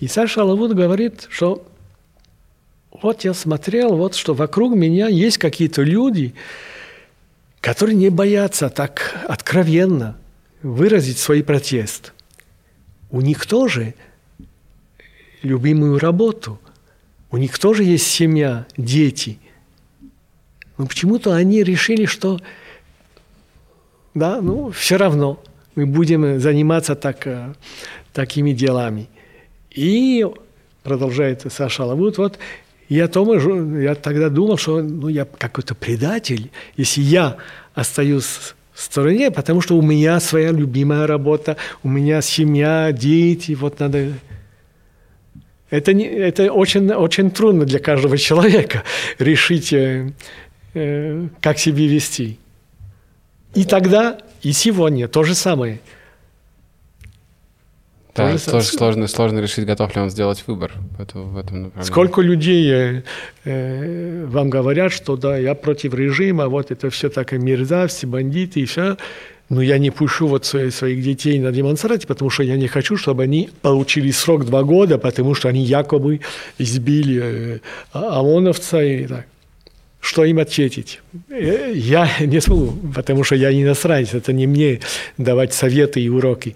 И 0.00 0.08
Саша 0.08 0.44
Лавуд 0.44 0.74
говорит, 0.74 1.26
что 1.30 1.66
вот 2.90 3.24
я 3.24 3.34
смотрел, 3.34 3.96
вот 3.96 4.14
что 4.14 4.34
вокруг 4.34 4.74
меня 4.74 5.08
есть 5.08 5.38
какие-то 5.38 5.82
люди, 5.82 6.34
которые 7.60 7.96
не 7.96 8.10
боятся 8.10 8.68
так 8.68 9.16
откровенно 9.28 10.16
выразить 10.62 11.18
свой 11.18 11.44
протест. 11.44 12.12
У 13.10 13.20
них 13.20 13.46
тоже 13.46 13.94
любимую 15.42 15.98
работу, 15.98 16.58
у 17.30 17.36
них 17.36 17.58
тоже 17.58 17.84
есть 17.84 18.06
семья, 18.08 18.66
дети– 18.76 19.38
но 20.78 20.86
почему-то 20.86 21.34
они 21.34 21.62
решили, 21.62 22.06
что 22.06 22.40
да, 24.14 24.40
ну, 24.40 24.70
все 24.70 24.96
равно 24.96 25.40
мы 25.74 25.86
будем 25.86 26.40
заниматься 26.40 26.94
так, 26.96 27.26
э, 27.26 27.52
такими 28.12 28.52
делами. 28.52 29.08
И 29.70 30.26
продолжает 30.82 31.44
Саша 31.52 31.84
Лавут, 31.84 32.18
вот 32.18 32.38
я, 32.88 33.06
тоже, 33.06 33.50
я 33.82 33.94
тогда 33.94 34.28
думал, 34.28 34.56
что 34.56 34.82
ну, 34.82 35.08
я 35.08 35.24
какой-то 35.24 35.74
предатель, 35.74 36.50
если 36.76 37.02
я 37.02 37.36
остаюсь 37.74 38.24
в 38.72 38.82
стороне, 38.82 39.30
потому 39.30 39.60
что 39.60 39.76
у 39.76 39.82
меня 39.82 40.18
своя 40.20 40.50
любимая 40.50 41.06
работа, 41.06 41.56
у 41.82 41.88
меня 41.88 42.22
семья, 42.22 42.90
дети, 42.92 43.52
вот 43.52 43.80
надо... 43.80 44.14
Это, 45.70 45.92
не, 45.92 46.06
это 46.06 46.50
очень, 46.50 46.90
очень 46.92 47.30
трудно 47.30 47.66
для 47.66 47.78
каждого 47.78 48.16
человека 48.28 48.84
решить 49.18 49.74
э, 50.74 51.28
как 51.40 51.58
себя 51.58 51.86
вести. 51.86 52.38
И 53.54 53.64
тогда, 53.64 54.18
и 54.42 54.52
сегодня 54.52 55.08
то 55.08 55.24
же 55.24 55.34
самое. 55.34 55.80
Да, 58.14 58.36
то 58.36 58.50
тоже 58.50 58.66
сложно, 58.66 59.06
сложно 59.06 59.38
решить, 59.38 59.64
готов 59.64 59.94
ли 59.94 60.02
он 60.02 60.10
сделать 60.10 60.42
выбор 60.46 60.72
в, 60.96 61.00
этом 61.00 61.62
направлении. 61.64 61.82
Сколько 61.82 62.20
людей 62.20 62.68
э, 62.70 63.02
э, 63.44 64.26
вам 64.26 64.50
говорят, 64.50 64.92
что 64.92 65.16
да, 65.16 65.38
я 65.38 65.54
против 65.54 65.94
режима, 65.94 66.48
вот 66.48 66.72
это 66.72 66.90
все 66.90 67.10
такое 67.10 67.38
мерзавцы, 67.38 68.06
бандиты 68.06 68.60
и 68.60 68.64
все. 68.64 68.96
Но 69.48 69.62
я 69.62 69.78
не 69.78 69.90
пущу 69.90 70.26
вот 70.26 70.44
своих 70.44 71.02
детей 71.02 71.38
на 71.38 71.52
демонстрации, 71.52 72.06
потому 72.06 72.28
что 72.28 72.42
я 72.42 72.56
не 72.56 72.68
хочу, 72.68 72.98
чтобы 72.98 73.22
они 73.22 73.48
получили 73.62 74.10
срок 74.10 74.44
два 74.44 74.62
года, 74.62 74.98
потому 74.98 75.34
что 75.34 75.48
они 75.48 75.62
якобы 75.62 76.20
избили 76.58 77.20
э, 77.22 77.58
ОМОНовца 77.92 78.82
и 78.82 79.06
так 79.06 79.26
что 80.08 80.24
им 80.24 80.38
ответить? 80.38 81.00
Э, 81.28 81.70
я 81.74 82.08
не 82.20 82.40
смогу, 82.40 82.72
потому 82.94 83.24
что 83.24 83.34
я 83.34 83.52
иностранец, 83.52 84.14
это 84.14 84.32
не 84.32 84.46
мне 84.46 84.80
давать 85.18 85.52
советы 85.52 86.00
и 86.00 86.08
уроки. 86.08 86.54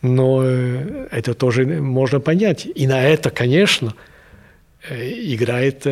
Но 0.00 0.42
э, 0.42 1.08
это 1.10 1.34
тоже 1.34 1.66
можно 1.66 2.18
понять. 2.20 2.66
И 2.74 2.86
на 2.86 3.04
это, 3.04 3.28
конечно, 3.28 3.92
э, 4.88 5.12
играет 5.34 5.86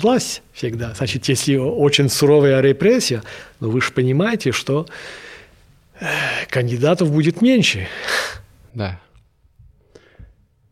власть 0.00 0.42
всегда. 0.52 0.94
Значит, 0.94 1.28
если 1.28 1.56
очень 1.56 2.08
суровая 2.08 2.60
репрессия, 2.60 3.22
ну 3.58 3.70
вы 3.70 3.80
же 3.80 3.90
понимаете, 3.90 4.52
что 4.52 4.86
кандидатов 6.50 7.10
будет 7.10 7.42
меньше. 7.42 7.88
Да. 8.74 9.00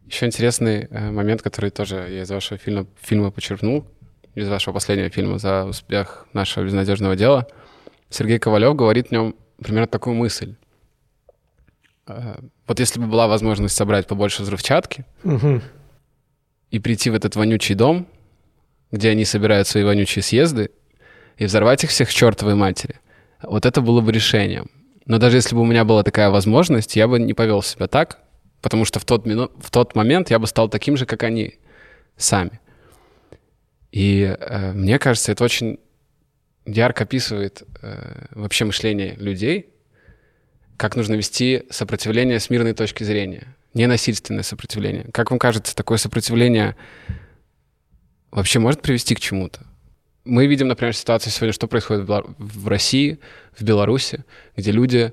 Еще 0.09 0.27
интересный 0.27 0.89
момент, 0.91 1.41
который 1.41 1.71
тоже 1.71 1.95
я 2.11 2.23
из 2.23 2.31
вашего 2.31 2.59
фильма, 2.59 2.85
фильма 3.01 3.31
почерпнул, 3.31 3.87
из 4.35 4.49
вашего 4.49 4.75
последнего 4.75 5.11
фильма 5.11 5.39
«За 5.39 5.65
успех 5.65 6.27
нашего 6.33 6.65
безнадежного 6.65 7.17
дела», 7.17 7.47
Сергей 8.09 8.39
Ковалев 8.39 8.77
говорит 8.77 9.09
в 9.09 9.13
нем 9.13 9.35
примерно 9.59 9.87
такую 9.87 10.15
мысль. 10.15 10.55
Э, 12.07 12.37
вот 12.67 12.81
если 12.81 13.01
бы 13.01 13.07
была 13.07 13.29
возможность 13.29 13.77
собрать 13.77 14.07
побольше 14.07 14.43
взрывчатки 14.43 15.05
угу. 15.25 15.61
и 16.71 16.79
прийти 16.79 17.11
в 17.11 17.15
этот 17.15 17.37
вонючий 17.37 17.75
дом, 17.75 18.07
где 18.91 19.11
они 19.11 19.25
собирают 19.25 19.67
свои 19.67 19.85
вонючие 19.85 20.23
съезды, 20.23 20.71
и 21.39 21.47
взорвать 21.47 21.83
их 21.85 21.91
всех 21.91 22.09
к 22.09 22.13
чертовой 22.13 22.55
матери, 22.55 22.97
вот 23.43 23.67
это 23.67 23.81
было 23.81 24.01
бы 24.01 24.13
решением. 24.13 24.71
Но 25.07 25.19
даже 25.19 25.39
если 25.39 25.55
бы 25.55 25.63
у 25.63 25.67
меня 25.67 25.85
была 25.85 26.03
такая 26.03 26.31
возможность, 26.31 26.95
я 26.95 27.09
бы 27.09 27.19
не 27.19 27.35
повел 27.35 27.63
себя 27.63 27.89
так, 27.89 28.19
потому 28.61 28.85
что 28.85 29.01
в 29.01 29.05
тот, 29.05 29.27
мину... 29.27 29.51
в 29.59 29.71
тот 29.71 29.97
момент 29.97 30.31
я 30.31 30.39
бы 30.39 30.47
стал 30.47 30.69
таким 30.69 30.97
же, 30.97 31.07
как 31.07 31.23
они 31.23 31.59
сами. 32.17 32.61
И 33.93 34.23
э, 34.23 34.73
мне 34.73 34.99
кажется, 34.99 35.33
это 35.33 35.45
очень 35.45 35.79
ярко 36.65 37.05
описывает 37.05 37.63
э, 37.83 38.27
вообще 38.31 38.65
мышление 38.65 39.15
людей, 39.17 39.69
как 40.79 40.97
нужно 40.97 41.15
вести 41.15 41.65
сопротивление 41.71 42.41
с 42.41 42.49
мирной 42.49 42.73
точки 42.73 43.05
зрения, 43.05 43.55
ненасильственное 43.75 44.43
сопротивление. 44.43 45.05
Как 45.13 45.31
вам 45.31 45.39
кажется, 45.39 45.77
такое 45.77 45.99
сопротивление 45.99 46.75
вообще 48.31 48.59
может 48.59 48.81
привести 48.81 49.15
к 49.15 49.21
чему-то? 49.21 49.61
Мы 50.25 50.47
видим, 50.47 50.69
например, 50.69 50.95
ситуацию 50.95 51.33
сегодня, 51.33 51.53
что 51.53 51.67
происходит 51.67 52.09
в 52.09 52.69
России, 52.69 53.19
в 53.57 53.63
Беларуси, 53.63 54.25
где 54.57 54.71
люди 54.71 55.13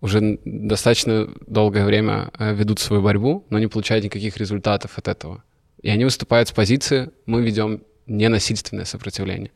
уже 0.00 0.40
достаточно 0.44 1.28
долгое 1.46 1.84
время 1.84 2.30
э, 2.38 2.54
ведут 2.54 2.80
свою 2.80 3.02
борьбу, 3.02 3.46
но 3.50 3.58
не 3.58 3.68
получают 3.68 4.04
никаких 4.04 4.36
результатов 4.38 4.98
от 4.98 5.06
этого. 5.06 5.44
И 5.82 5.90
они 5.90 6.04
выступают 6.04 6.48
с 6.48 6.52
позиции 6.52 7.10
«мы 7.26 7.42
ведем 7.42 7.82
ненасильственное 8.06 8.84
сопротивление. 8.84 9.50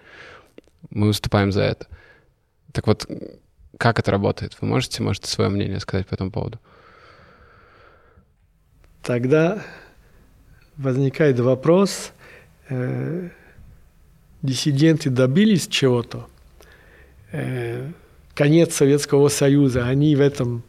Мы 0.91 1.09
выступаем 1.09 1.53
за 1.53 1.63
это. 1.63 1.87
Так 2.73 2.87
вот, 2.87 3.07
как 3.79 3.99
это 3.99 4.11
работает? 4.11 4.57
Вы 4.61 4.69
можете, 4.69 5.03
можете 5.03 5.29
свое 5.29 5.51
мнение 5.51 5.81
сказать 5.81 6.07
по 6.07 6.15
этому 6.15 6.31
поводу? 6.31 6.59
Тогда 9.03 9.63
возникает 10.77 11.39
вопрос, 11.39 12.13
э, 12.69 13.29
диссиденты 14.43 15.11
добились 15.11 15.67
чего-то, 15.67 16.29
э, 17.33 17.91
конец 18.35 18.75
Советского 18.75 19.29
Союза, 19.29 19.87
они 19.87 20.17
в 20.17 20.21
этом, 20.21 20.63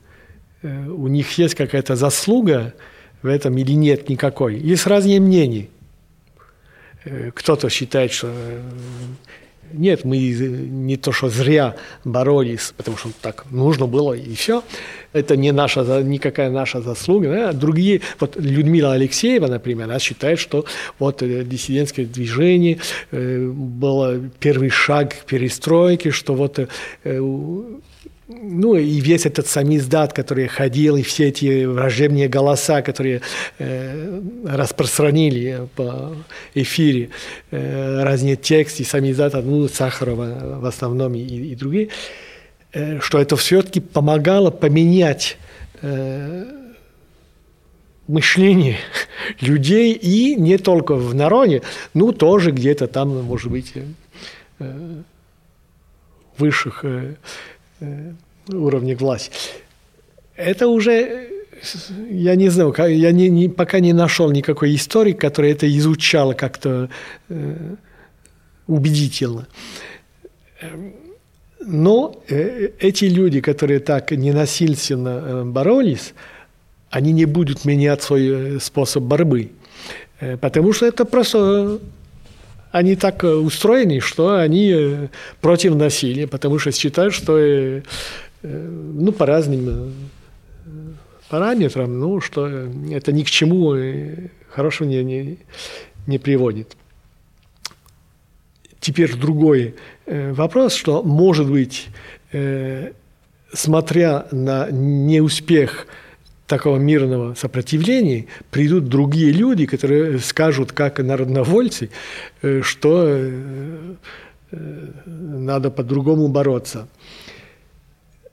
э, 0.61 0.87
у 0.87 1.07
них 1.07 1.37
есть 1.37 1.55
какая-то 1.55 1.95
заслуга 1.95 2.73
в 3.21 3.27
этом 3.27 3.57
или 3.57 3.71
нет 3.71 4.09
никакой. 4.09 4.57
Есть 4.57 4.85
разные 4.85 5.19
мнения. 5.19 5.69
Э, 7.05 7.31
кто-то 7.33 7.69
считает, 7.69 8.11
что 8.11 8.27
э, 8.31 8.61
нет, 9.73 10.05
мы 10.05 10.17
не 10.17 10.97
то, 10.97 11.11
что 11.11 11.29
зря 11.29 11.75
боролись, 12.03 12.73
потому 12.77 12.97
что 12.97 13.09
так 13.21 13.45
нужно 13.51 13.87
было 13.87 14.13
и 14.13 14.35
все. 14.35 14.63
Это 15.13 15.37
не 15.37 15.51
наша, 15.51 15.81
никакая 16.03 16.49
наша 16.49 16.81
заслуга. 16.81 17.29
Да? 17.29 17.53
Другие, 17.53 18.01
вот 18.19 18.35
Людмила 18.37 18.93
Алексеева, 18.93 19.47
например, 19.47 19.85
она 19.85 19.99
считает, 19.99 20.39
что 20.39 20.65
вот 20.99 21.21
э, 21.21 21.43
диссидентское 21.43 22.05
движение 22.05 22.79
было 23.11 24.19
первый 24.39 24.69
шаг 24.69 25.15
к 25.21 25.25
перестройке, 25.25 26.11
что 26.11 26.33
вот 26.33 26.59
ну 28.27 28.75
и 28.75 28.99
весь 28.99 29.25
этот 29.27 29.47
самиздат, 29.47 30.13
который 30.13 30.47
ходил, 30.47 30.95
и 30.95 31.03
все 31.03 31.27
эти 31.27 31.65
враждебные 31.65 32.27
голоса, 32.27 32.81
которые 32.81 33.21
э, 33.59 34.21
распространили 34.45 35.67
по 35.75 36.15
эфире 36.55 37.09
э, 37.51 38.03
разные 38.03 38.35
тексты 38.35 38.83
самиздата, 38.83 39.41
ну, 39.41 39.67
Сахарова 39.67 40.59
в 40.59 40.65
основном 40.65 41.13
и, 41.13 41.19
и 41.19 41.55
другие, 41.55 41.89
э, 42.73 42.99
что 42.99 43.19
это 43.19 43.35
все-таки 43.35 43.79
помогало 43.79 44.49
поменять 44.49 45.37
э, 45.83 46.45
мышление 48.07 48.77
людей 49.39 49.93
и 49.93 50.35
не 50.35 50.57
только 50.57 50.95
в 50.95 51.13
народе, 51.13 51.61
ну 51.93 52.11
тоже 52.11 52.49
где-то 52.49 52.87
там, 52.87 53.23
может 53.23 53.51
быть, 53.51 53.73
э, 54.59 55.01
высших 56.37 56.83
э, 56.83 57.15
уровне 58.47 58.95
власти. 58.95 59.31
Это 60.35 60.67
уже 60.67 61.29
я 62.09 62.35
не 62.35 62.49
знаю, 62.49 62.73
я 62.77 63.11
не, 63.11 63.29
не, 63.29 63.49
пока 63.49 63.79
не 63.79 63.93
нашел 63.93 64.31
никакой 64.31 64.75
истории, 64.75 65.13
который 65.13 65.51
это 65.51 65.67
изучал 65.77 66.33
как-то 66.33 66.89
э, 67.29 67.75
убедительно. 68.67 69.47
Но 71.65 72.21
э, 72.27 72.69
эти 72.79 73.05
люди, 73.05 73.41
которые 73.41 73.79
так 73.79 74.11
ненасильственно 74.11 75.09
э, 75.09 75.43
боролись, 75.45 76.13
они 76.89 77.11
не 77.11 77.25
будут 77.25 77.65
менять 77.65 78.03
свой 78.03 78.27
э, 78.27 78.59
способ 78.59 79.03
борьбы. 79.03 79.51
Э, 80.19 80.37
потому 80.37 80.73
что 80.73 80.85
это 80.85 81.05
просто 81.05 81.79
они 82.75 82.97
так 82.97 83.23
э, 83.23 83.33
устроены, 83.33 84.01
что 84.01 84.37
они 84.37 84.69
э, 84.69 85.07
против 85.39 85.75
насилия, 85.75 86.27
потому 86.27 86.59
что 86.59 86.73
считают, 86.73 87.13
что 87.13 87.37
э, 87.37 87.81
ну, 88.41 89.13
по 89.13 89.25
разным 89.25 89.93
параметрам, 91.29 91.97
ну, 91.97 92.19
что 92.19 92.47
это 92.91 93.13
ни 93.13 93.23
к 93.23 93.29
чему 93.29 93.77
хорошего 94.49 94.89
не, 94.89 95.03
не, 95.05 95.37
не 96.05 96.17
приводит. 96.17 96.75
Теперь 98.81 99.15
другой 99.15 99.75
вопрос, 100.05 100.75
что, 100.75 101.01
может 101.01 101.49
быть, 101.49 101.87
смотря 103.53 104.27
на 104.31 104.69
неуспех 104.69 105.87
такого 106.47 106.77
мирного 106.77 107.33
сопротивления 107.33 108.25
придут 108.51 108.87
другие 108.87 109.31
люди, 109.31 109.65
которые 109.65 110.19
скажут, 110.19 110.71
как 110.71 110.99
народновольцы, 110.99 111.89
э, 112.41 112.61
что 112.61 113.05
э, 113.07 113.95
э, 114.51 114.87
надо 115.05 115.71
по-другому 115.71 116.27
бороться. 116.27 116.87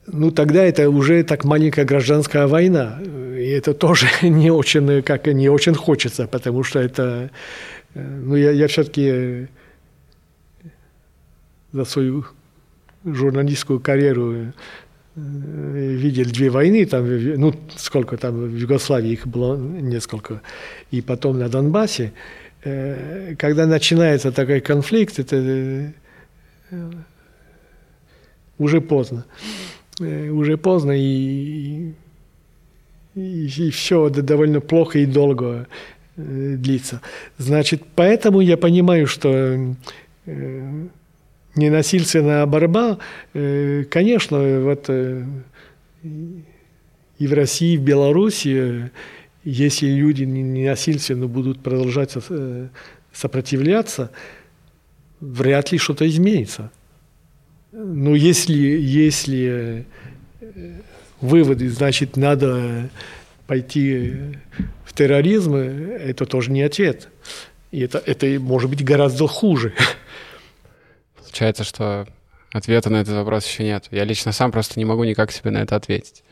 Ну, 0.05 0.31
тогда 0.31 0.63
это 0.63 0.89
уже 0.89 1.23
так 1.23 1.45
маленькая 1.45 1.85
гражданская 1.85 2.47
война. 2.47 2.99
И 3.01 3.47
это 3.49 3.73
тоже 3.73 4.07
не 4.21 4.51
очень, 4.51 5.01
как, 5.01 5.27
не 5.27 5.49
очень 5.49 5.73
хочется, 5.73 6.27
потому 6.27 6.63
что 6.63 6.79
это... 6.79 7.31
Ну, 7.95 8.35
я, 8.35 8.51
я 8.51 8.67
все-таки 8.67 9.47
за 11.71 11.85
свою 11.85 12.25
журналистскую 13.05 13.79
карьеру 13.79 14.53
видели 15.15 16.29
две 16.29 16.49
войны, 16.49 16.85
там, 16.85 17.05
ну, 17.39 17.53
сколько 17.75 18.17
там 18.17 18.33
в 18.33 18.55
Югославии 18.55 19.11
их 19.11 19.27
было 19.27 19.55
несколько, 19.57 20.41
и 20.91 21.01
потом 21.01 21.37
на 21.39 21.49
Донбассе. 21.49 22.13
Э, 22.63 23.35
когда 23.37 23.67
начинается 23.67 24.31
такой 24.31 24.59
конфликт, 24.61 25.19
это 25.19 25.35
э, 26.71 26.91
уже 28.57 28.81
поздно. 28.81 29.25
Уже 29.99 30.57
поздно, 30.57 30.91
и, 30.91 31.93
и, 33.13 33.45
и 33.45 33.69
все 33.69 34.09
довольно 34.09 34.59
плохо 34.59 34.97
и 34.97 35.05
долго 35.05 35.67
длится. 36.15 37.01
Значит, 37.37 37.83
поэтому 37.95 38.41
я 38.41 38.57
понимаю, 38.57 39.05
что 39.05 39.75
ненасильственная 41.55 42.45
борьба, 42.45 42.97
э, 43.33 43.85
конечно, 43.89 44.61
вот 44.61 44.85
э, 44.87 45.23
и 46.03 47.27
в 47.27 47.33
России, 47.33 47.75
и 47.75 47.77
в 47.77 47.81
Беларуси, 47.81 48.91
если 49.43 49.87
люди 49.87 50.23
ненасильственно 50.23 51.27
будут 51.27 51.61
продолжать 51.61 52.13
э, 52.15 52.67
сопротивляться, 53.11 54.11
вряд 55.19 55.71
ли 55.71 55.77
что-то 55.77 56.07
изменится. 56.07 56.71
Но 57.71 58.15
если, 58.15 58.53
если 58.53 59.85
выводы, 61.21 61.69
значит, 61.69 62.17
надо 62.17 62.89
пойти 63.47 64.13
в 64.85 64.93
терроризм, 64.93 65.55
это 65.55 66.25
тоже 66.25 66.51
не 66.51 66.61
ответ. 66.61 67.09
И 67.71 67.79
это, 67.79 68.01
это 68.05 68.27
может 68.39 68.69
быть 68.69 68.83
гораздо 68.83 69.27
хуже. 69.27 69.73
Получается, 71.33 71.63
что 71.63 72.07
ответа 72.51 72.91
на 72.91 72.97
этот 72.97 73.15
вопрос 73.15 73.47
еще 73.47 73.63
нет. 73.63 73.87
Я 73.89 74.03
лично 74.03 74.31
сам 74.31 74.51
просто 74.51 74.79
не 74.79 74.85
могу 74.85 75.03
никак 75.03 75.31
себе 75.31 75.49
на 75.49 75.63
это 75.63 75.75
ответить. 75.75 76.23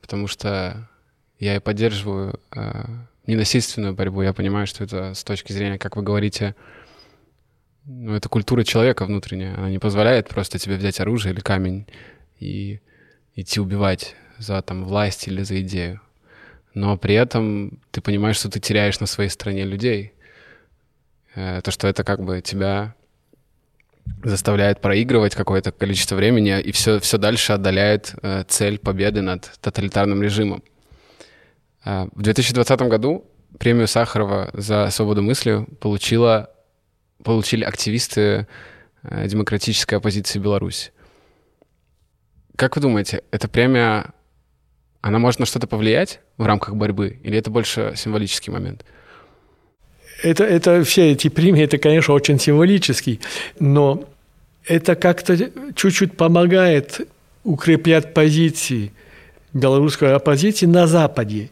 Потому 0.00 0.28
что 0.28 0.88
я 1.40 1.56
и 1.56 1.58
поддерживаю 1.58 2.38
э, 2.54 2.84
ненасильственную 3.26 3.92
борьбу. 3.92 4.22
Я 4.22 4.32
понимаю, 4.32 4.68
что 4.68 4.84
это 4.84 5.14
с 5.14 5.24
точки 5.24 5.52
зрения, 5.52 5.78
как 5.78 5.96
вы 5.96 6.04
говорите, 6.04 6.54
ну, 7.86 8.14
это 8.14 8.28
культура 8.28 8.62
человека 8.62 9.04
внутренняя. 9.04 9.56
Она 9.56 9.68
не 9.68 9.80
позволяет 9.80 10.28
просто 10.28 10.60
тебе 10.60 10.76
взять 10.76 11.00
оружие 11.00 11.34
или 11.34 11.40
камень 11.40 11.84
и 12.38 12.78
идти 13.34 13.58
убивать 13.58 14.14
за 14.38 14.62
там 14.62 14.84
власть 14.84 15.26
или 15.26 15.42
за 15.42 15.60
идею. 15.60 16.00
Но 16.72 16.96
при 16.96 17.16
этом 17.16 17.80
ты 17.90 18.00
понимаешь, 18.00 18.36
что 18.36 18.48
ты 18.48 18.60
теряешь 18.60 19.00
на 19.00 19.06
своей 19.06 19.28
стороне 19.28 19.64
людей. 19.64 20.12
Э, 21.34 21.62
то, 21.62 21.72
что 21.72 21.88
это 21.88 22.04
как 22.04 22.22
бы 22.22 22.40
тебя 22.42 22.94
заставляет 24.24 24.80
проигрывать 24.80 25.34
какое-то 25.34 25.72
количество 25.72 26.16
времени 26.16 26.60
и 26.60 26.72
все, 26.72 26.98
все 27.00 27.18
дальше 27.18 27.52
отдаляет 27.52 28.14
э, 28.22 28.44
цель 28.48 28.78
победы 28.78 29.22
над 29.22 29.50
тоталитарным 29.60 30.22
режимом. 30.22 30.62
Э, 31.84 32.06
в 32.12 32.22
2020 32.22 32.80
году 32.82 33.24
премию 33.58 33.86
Сахарова 33.88 34.50
за 34.52 34.90
свободу 34.90 35.22
мысли 35.22 35.66
получила, 35.80 36.50
получили 37.22 37.64
активисты 37.64 38.46
э, 39.02 39.28
демократической 39.28 39.94
оппозиции 39.94 40.38
Беларуси. 40.38 40.92
Как 42.56 42.76
вы 42.76 42.82
думаете, 42.82 43.22
эта 43.30 43.48
премия, 43.48 44.12
она 45.02 45.18
может 45.18 45.40
на 45.40 45.46
что-то 45.46 45.66
повлиять 45.66 46.20
в 46.36 46.46
рамках 46.46 46.74
борьбы, 46.74 47.20
или 47.22 47.38
это 47.38 47.50
больше 47.50 47.92
символический 47.96 48.52
момент?— 48.52 48.84
это, 50.22 50.44
это 50.44 50.84
все 50.84 51.12
эти 51.12 51.28
премии, 51.28 51.62
это, 51.62 51.78
конечно, 51.78 52.14
очень 52.14 52.38
символический, 52.38 53.20
но 53.58 54.04
это 54.66 54.94
как-то 54.94 55.36
чуть-чуть 55.74 56.16
помогает 56.16 57.00
укреплять 57.44 58.14
позиции 58.14 58.92
белорусской 59.52 60.14
оппозиции 60.14 60.66
на 60.66 60.86
Западе. 60.86 61.50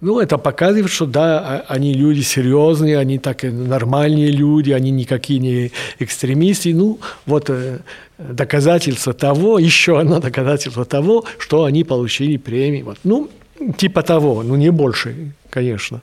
Ну, 0.00 0.18
это 0.18 0.36
показывает, 0.36 0.90
что 0.90 1.06
да, 1.06 1.38
а, 1.38 1.64
они 1.68 1.94
люди 1.94 2.22
серьезные, 2.22 2.98
они 2.98 3.18
так 3.18 3.44
нормальные 3.44 4.32
люди, 4.32 4.72
они 4.72 4.90
никакие 4.90 5.38
не 5.38 5.72
экстремисты. 6.00 6.74
Ну, 6.74 6.98
вот 7.24 7.50
э, 7.50 7.78
доказательство 8.18 9.12
того, 9.12 9.60
еще 9.60 10.00
одно 10.00 10.18
доказательство 10.18 10.84
того, 10.84 11.24
что 11.38 11.64
они 11.64 11.84
получили 11.84 12.36
премии. 12.36 12.82
Вот. 12.82 12.98
Ну, 13.04 13.30
типа 13.76 14.02
того, 14.02 14.42
ну 14.42 14.56
не 14.56 14.70
больше, 14.70 15.34
конечно. 15.50 16.02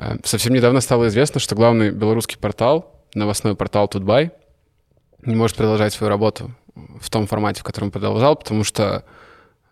Э, 0.00 0.16
совсем 0.24 0.54
недавно 0.54 0.80
стало 0.80 1.08
известно, 1.08 1.40
что 1.40 1.54
главный 1.54 1.90
белорусский 1.90 2.38
портал, 2.38 3.04
новостной 3.14 3.54
портал 3.54 3.86
Тутбай, 3.86 4.32
не 5.22 5.36
может 5.36 5.56
продолжать 5.56 5.92
свою 5.92 6.08
работу 6.08 6.50
в 6.74 7.10
том 7.10 7.26
формате, 7.26 7.60
в 7.60 7.64
котором 7.64 7.90
продолжал, 7.90 8.34
потому 8.34 8.64
что 8.64 9.04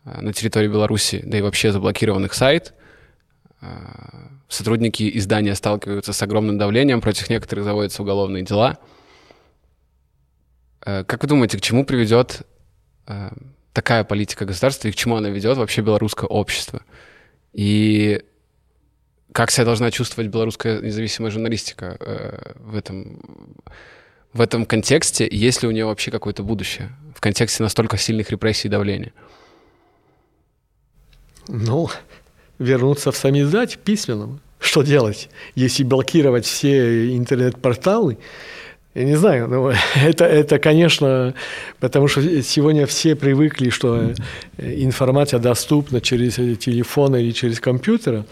э, 0.04 0.20
на 0.20 0.32
территории 0.34 0.68
Беларуси, 0.68 1.22
да 1.24 1.38
и 1.38 1.40
вообще 1.40 1.72
заблокирован 1.72 2.26
их 2.26 2.34
сайт, 2.34 2.74
э, 3.62 3.66
сотрудники 4.48 5.10
издания 5.16 5.54
сталкиваются 5.54 6.12
с 6.12 6.22
огромным 6.22 6.58
давлением, 6.58 7.00
против 7.00 7.30
некоторых 7.30 7.64
заводятся 7.64 8.02
уголовные 8.02 8.44
дела. 8.44 8.78
Как 10.80 11.22
вы 11.22 11.28
думаете, 11.28 11.58
к 11.58 11.60
чему 11.60 11.84
приведет 11.84 12.46
такая 13.74 14.04
политика 14.04 14.46
государства 14.46 14.88
и 14.88 14.92
к 14.92 14.94
чему 14.94 15.16
она 15.16 15.28
ведет 15.28 15.58
вообще 15.58 15.82
белорусское 15.82 16.26
общество? 16.26 16.80
И 17.52 18.24
как 19.32 19.50
себя 19.50 19.64
должна 19.64 19.90
чувствовать 19.90 20.30
белорусская 20.30 20.80
независимая 20.80 21.30
журналистика 21.30 21.96
э, 22.00 22.52
в 22.56 22.76
этом 22.76 23.20
в 24.32 24.40
этом 24.40 24.66
контексте, 24.66 25.26
есть 25.30 25.62
ли 25.62 25.68
у 25.68 25.70
нее 25.70 25.86
вообще 25.86 26.10
какое-то 26.10 26.42
будущее 26.42 26.90
в 27.14 27.20
контексте 27.20 27.62
настолько 27.62 27.96
сильных 27.96 28.30
репрессий 28.30 28.68
и 28.68 28.70
давления? 28.70 29.12
Ну, 31.48 31.88
вернуться 32.58 33.10
в 33.10 33.16
самиздать 33.16 33.79
письменным. 33.79 34.40
Что 34.60 34.83
делать, 34.83 35.31
если 35.54 35.83
блокировать 35.83 36.44
все 36.44 37.16
интернет-порталы? 37.16 38.18
Я 38.94 39.04
не 39.04 39.16
знаю, 39.16 39.48
но 39.48 39.72
это, 39.94 40.24
это, 40.24 40.58
конечно, 40.58 41.34
потому 41.78 42.08
что 42.08 42.42
сегодня 42.42 42.86
все 42.86 43.14
привыкли, 43.14 43.70
что 43.70 44.12
э, 44.56 44.74
информация 44.82 45.38
доступна 45.38 46.00
через 46.00 46.34
телефон 46.58 47.14
или 47.16 47.30
через 47.32 47.60
компьютер, 47.60 48.24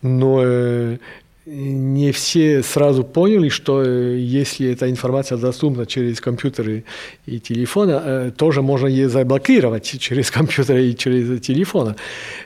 но 0.00 0.40
э, 0.42 0.96
не 1.44 2.10
все 2.12 2.62
сразу 2.62 3.04
поняли, 3.04 3.50
что 3.50 3.82
э, 3.82 4.18
если 4.18 4.72
эта 4.72 4.90
информация 4.90 5.36
доступна 5.36 5.84
через 5.84 6.20
компьютеры 6.22 6.84
и 7.26 7.38
телефоны, 7.38 8.30
тоже 8.30 8.62
можно 8.62 8.86
ее 8.86 9.10
заблокировать 9.10 9.84
через 10.00 10.30
компьютеры 10.30 10.86
и 10.86 10.96
через 10.96 11.40
телефоны. 11.42 11.96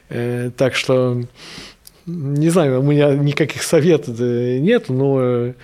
Так 0.09 0.75
что, 0.75 1.23
не 2.07 2.51
знаю, 2.51 2.81
у 2.81 2.83
меня 2.83 3.15
никаких 3.15 3.63
советов 3.63 4.19
нет, 4.19 4.89
но 4.89 5.55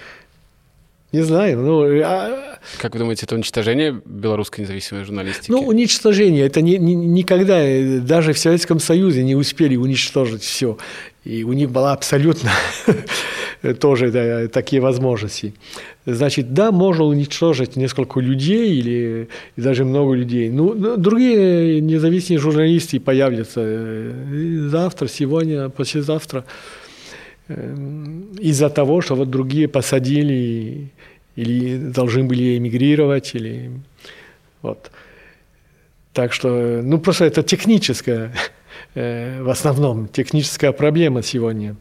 Не 1.13 1.23
знаю. 1.23 1.59
Ну, 1.61 2.03
а... 2.05 2.59
Как 2.79 2.93
вы 2.93 2.99
думаете, 2.99 3.25
это 3.25 3.35
уничтожение 3.35 4.01
белорусской 4.05 4.65
независимой 4.65 5.05
журналистики? 5.05 5.51
Ну, 5.51 5.61
уничтожение. 5.61 6.45
Это 6.45 6.61
не, 6.61 6.77
не, 6.77 6.95
никогда, 6.95 7.63
даже 8.03 8.35
в 8.35 8.39
Советском 8.39 8.79
Союзе 8.79 9.23
не 9.23 9.35
успели 9.35 9.77
уничтожить 9.77 10.43
все. 10.43 10.77
И 11.25 11.45
у 11.45 11.55
них 11.55 11.71
была 11.71 11.93
абсолютно 11.93 12.51
тоже 13.81 14.11
да, 14.11 14.49
такие 14.49 14.83
возможности. 14.83 15.55
Значит, 16.05 16.53
да, 16.53 16.73
можно 16.73 17.05
уничтожить 17.05 17.77
несколько 17.77 18.21
людей 18.21 18.77
или 18.79 19.29
даже 19.57 19.87
много 19.87 20.13
людей. 20.15 20.51
Ну, 20.51 20.97
другие 20.99 21.81
независимые 21.81 22.39
журналисты 22.39 23.01
появятся 23.01 23.63
э, 23.65 24.69
завтра, 24.71 25.09
сегодня, 25.09 25.71
послезавтра 25.71 26.45
из-за 27.49 28.69
того, 28.69 29.01
что 29.01 29.15
вот 29.15 29.31
другие 29.31 29.69
посадили 29.69 30.91
или 31.37 31.77
должны 31.77 32.25
были 32.25 32.59
эмигрировать, 32.59 33.35
или 33.35 33.71
вот. 34.63 34.91
Так 36.13 36.33
что, 36.33 36.81
ну, 36.83 36.99
просто 36.99 37.27
это 37.27 37.45
техническая, 37.45 38.33
э, 38.95 39.41
в 39.43 39.49
основном, 39.51 40.09
техническая 40.09 40.73
проблема 40.73 41.23
сегодня, 41.23 41.77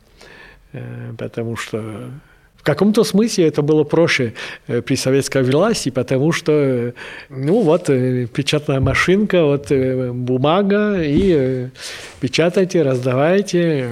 э, 0.73 1.13
потому 1.17 1.55
что 1.55 2.11
в 2.55 2.61
каком-то 2.61 3.03
смысле 3.03 3.47
это 3.47 3.63
было 3.63 3.83
проще 3.83 4.33
э, 4.67 4.81
при 4.81 4.95
советской 4.95 5.41
власти, 5.41 5.89
потому 5.89 6.31
что, 6.33 6.93
ну 7.29 7.61
вот, 7.61 7.87
печатная 7.87 8.79
машинка, 8.79 9.43
вот 9.43 9.71
бумага, 9.71 11.01
и 11.01 11.69
печатайте, 12.19 12.83
раздавайте. 12.83 13.89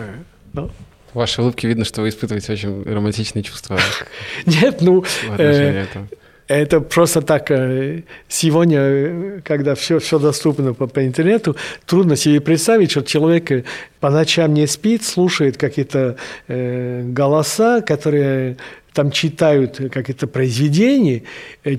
Ну, 0.53 0.69
в 1.16 1.18
вашей 1.18 1.39
улыбке 1.43 1.68
видно, 1.70 1.86
что 1.86 2.01
вы 2.01 2.09
испытываете 2.09 2.51
очень 2.51 2.84
романтичные 2.84 3.41
чувства. 3.41 3.80
Нет, 4.45 4.82
ну, 4.82 5.05
э, 5.38 5.86
это 6.47 6.82
просто 6.82 7.22
так. 7.22 7.49
Э, 7.51 8.03
сегодня, 8.28 9.41
когда 9.45 9.76
все, 9.76 9.99
все 9.99 10.20
доступно 10.20 10.74
по, 10.74 10.88
по 10.88 11.05
интернету, 11.05 11.55
трудно 11.86 12.18
себе 12.18 12.41
представить, 12.41 12.91
что 12.91 13.01
человек 13.01 13.49
э, 13.49 13.63
по 14.01 14.09
ночам 14.09 14.53
не 14.53 14.68
спит, 14.68 15.05
слушает 15.05 15.55
какие-то 15.55 16.18
э, 16.49 17.03
голоса, 17.05 17.82
которые 17.82 18.57
там 18.91 19.11
читают 19.11 19.78
какие-то 19.91 20.28
произведения, 20.28 21.24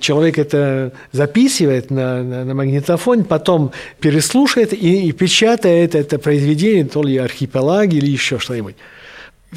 человек 0.00 0.38
это 0.38 0.92
записывает 1.12 1.90
на, 1.90 2.22
на, 2.22 2.44
на 2.44 2.54
магнитофон, 2.54 3.24
потом 3.24 3.72
переслушает 4.00 4.74
и, 4.74 5.08
и 5.08 5.12
печатает 5.12 5.94
это 5.94 6.18
произведение, 6.18 6.84
то 6.84 7.02
ли 7.02 7.16
архипелаг 7.16 7.92
или 7.92 8.10
еще 8.10 8.38
что-нибудь 8.38 8.76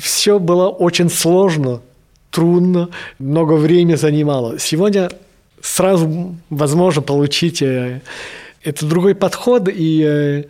все 0.02 0.40
было 0.40 0.70
очень 0.70 1.10
сложно, 1.10 1.82
трудно, 2.32 2.90
много 3.18 3.54
времени 3.54 3.96
занимало. 3.96 4.60
Сегодня 4.60 5.10
сразу 5.62 6.36
возможно 6.50 7.02
получить 7.02 7.62
э, 7.62 8.02
это 8.64 8.86
другой 8.86 9.16
подход, 9.16 9.70
и 9.72 10.04
э, 10.04 10.44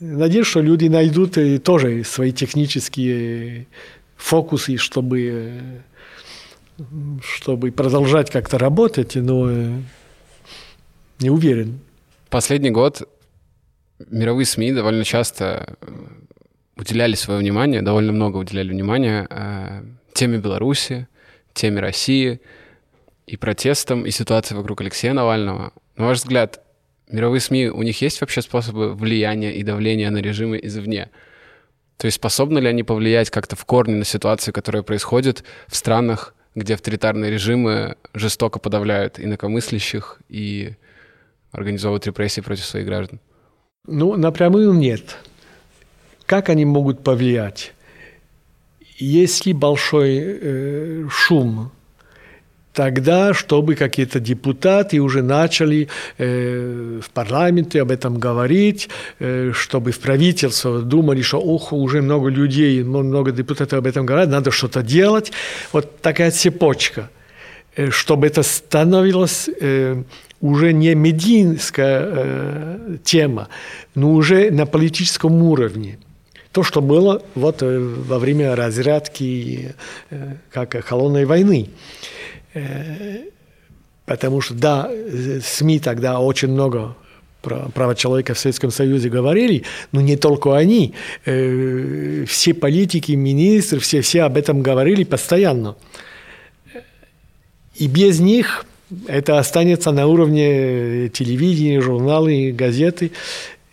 надеюсь, 0.00 0.46
что 0.46 0.60
люди 0.60 0.86
найдут 0.86 1.36
тоже 1.62 2.04
свои 2.04 2.32
технические 2.32 3.66
фокусы, 4.16 4.76
чтобы, 4.76 5.82
чтобы 7.22 7.72
продолжать 7.72 8.30
как-то 8.30 8.58
работать, 8.58 9.14
но 9.16 9.50
э, 9.50 9.80
не 11.20 11.30
уверен. 11.30 11.80
Последний 12.30 12.70
год 12.70 13.08
мировые 14.10 14.46
СМИ 14.46 14.72
довольно 14.72 15.04
часто 15.04 15.76
уделяли 16.76 17.14
свое 17.14 17.40
внимание, 17.40 17.82
довольно 17.82 18.12
много 18.12 18.38
уделяли 18.38 18.70
внимания 18.70 19.26
э, 19.28 19.82
теме 20.12 20.38
Беларуси, 20.38 21.08
теме 21.52 21.80
России 21.80 22.40
и 23.26 23.36
протестам, 23.36 24.06
и 24.06 24.10
ситуации 24.10 24.54
вокруг 24.54 24.80
Алексея 24.80 25.12
Навального. 25.12 25.72
На 25.96 26.06
ваш 26.06 26.18
взгляд, 26.18 26.62
мировые 27.08 27.40
СМИ, 27.40 27.68
у 27.68 27.82
них 27.82 28.00
есть 28.00 28.20
вообще 28.20 28.42
способы 28.42 28.94
влияния 28.94 29.54
и 29.54 29.62
давления 29.62 30.10
на 30.10 30.18
режимы 30.18 30.58
извне? 30.62 31.10
То 31.98 32.06
есть 32.06 32.16
способны 32.16 32.58
ли 32.58 32.68
они 32.68 32.82
повлиять 32.82 33.30
как-то 33.30 33.54
в 33.54 33.64
корне 33.64 33.94
на 33.94 34.04
ситуацию, 34.04 34.52
которая 34.52 34.82
происходит 34.82 35.44
в 35.68 35.76
странах, 35.76 36.34
где 36.54 36.74
авторитарные 36.74 37.30
режимы 37.30 37.96
жестоко 38.12 38.58
подавляют 38.58 39.20
инакомыслящих 39.20 40.20
и 40.28 40.74
организовывают 41.52 42.06
репрессии 42.06 42.40
против 42.40 42.64
своих 42.64 42.86
граждан? 42.86 43.20
Ну, 43.86 44.16
напрямую 44.16 44.72
нет. 44.72 45.18
Как 46.32 46.48
они 46.48 46.64
могут 46.64 47.04
повлиять? 47.04 47.74
Если 48.96 49.52
большой 49.52 50.18
э, 50.18 51.06
шум, 51.10 51.70
тогда, 52.72 53.34
чтобы 53.34 53.74
какие-то 53.74 54.18
депутаты 54.18 55.02
уже 55.02 55.20
начали 55.20 55.88
э, 56.16 57.00
в 57.04 57.10
парламенте 57.10 57.82
об 57.82 57.90
этом 57.90 58.18
говорить, 58.18 58.88
э, 59.18 59.52
чтобы 59.52 59.90
в 59.90 59.98
правительство 59.98 60.80
думали, 60.80 61.20
что 61.20 61.38
ох, 61.38 61.74
уже 61.74 62.00
много 62.00 62.30
людей, 62.30 62.82
много 62.82 63.30
депутатов 63.30 63.78
об 63.80 63.86
этом 63.86 64.06
говорят, 64.06 64.30
надо 64.30 64.50
что-то 64.50 64.82
делать. 64.82 65.32
Вот 65.70 66.00
такая 66.00 66.30
цепочка, 66.30 67.10
э, 67.76 67.90
чтобы 67.90 68.26
это 68.26 68.42
становилось 68.42 69.50
э, 69.60 70.02
уже 70.40 70.72
не 70.72 70.94
медийская 70.94 72.00
э, 72.02 72.96
тема, 73.04 73.48
но 73.94 74.14
уже 74.14 74.50
на 74.50 74.64
политическом 74.64 75.42
уровне 75.42 75.98
то, 76.52 76.62
что 76.62 76.82
было 76.82 77.22
вот 77.34 77.62
э, 77.62 77.78
во 77.78 78.18
время 78.18 78.54
разрядки 78.54 79.74
э, 80.10 80.34
как 80.50 80.76
холодной 80.84 81.24
войны. 81.24 81.70
Э, 82.52 83.24
потому 84.04 84.42
что, 84.42 84.54
да, 84.54 84.90
СМИ 85.42 85.80
тогда 85.80 86.20
очень 86.20 86.48
много 86.48 86.94
про 87.40 87.70
права 87.70 87.94
человека 87.94 88.34
в 88.34 88.38
Советском 88.38 88.70
Союзе 88.70 89.08
говорили, 89.08 89.64
но 89.90 90.00
не 90.00 90.16
только 90.16 90.56
они. 90.56 90.94
Все 91.24 92.54
политики, 92.54 93.12
министры, 93.12 93.80
все, 93.80 94.00
все 94.00 94.22
об 94.22 94.36
этом 94.36 94.62
говорили 94.62 95.02
постоянно. 95.02 95.74
И 97.74 97.88
без 97.88 98.20
них 98.20 98.64
это 99.08 99.38
останется 99.40 99.90
на 99.90 100.06
уровне 100.06 101.08
телевидения, 101.08 101.80
журналы, 101.80 102.52
газеты. 102.52 103.10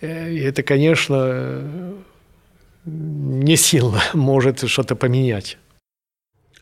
И 0.02 0.06
это, 0.44 0.64
конечно, 0.64 1.94
не 2.90 3.56
сильно 3.56 4.02
может 4.14 4.68
что-то 4.70 4.96
поменять. 4.96 5.58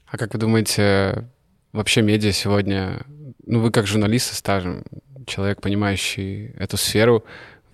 А 0.06 0.18
как 0.18 0.34
вы 0.34 0.40
думаете, 0.40 1.30
вообще 1.74 2.02
медиа 2.02 2.32
сегодня, 2.32 3.06
ну 3.46 3.60
вы 3.60 3.72
как 3.72 3.88
журналист 3.88 4.34
стажем, 4.34 4.84
человек, 5.26 5.62
понимающий 5.62 6.52
эту 6.58 6.78
сферу, 6.78 7.26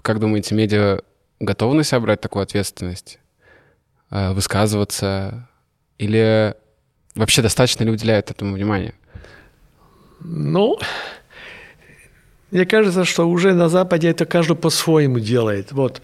как 0.02 0.20
думаете, 0.20 0.56
медиа 0.56 1.02
готовы 1.40 1.76
на 1.76 1.84
себя 1.84 2.00
брать 2.00 2.22
такую 2.22 2.44
ответственность, 2.44 3.20
э, 4.10 4.34
высказываться, 4.34 5.48
или 5.98 6.56
вообще 7.16 7.42
достаточно 7.42 7.84
ли 7.84 7.92
уделяют 7.92 8.32
этому 8.32 8.56
внимания? 8.56 8.94
Ну, 10.20 10.80
мне 12.52 12.66
кажется, 12.66 13.04
что 13.04 13.30
уже 13.30 13.54
на 13.54 13.70
Западе 13.70 14.10
это 14.10 14.26
каждый 14.26 14.56
по-своему 14.56 15.20
делает. 15.20 15.72
Вот 15.72 16.02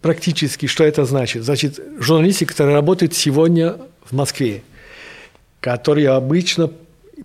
Практически, 0.00 0.66
что 0.66 0.84
это 0.84 1.04
значит? 1.04 1.44
Значит, 1.44 1.78
журналисты, 1.98 2.46
которые 2.46 2.74
работают 2.74 3.14
сегодня 3.14 3.76
в 4.04 4.12
Москве, 4.12 4.62
которые 5.60 6.10
обычно 6.10 6.70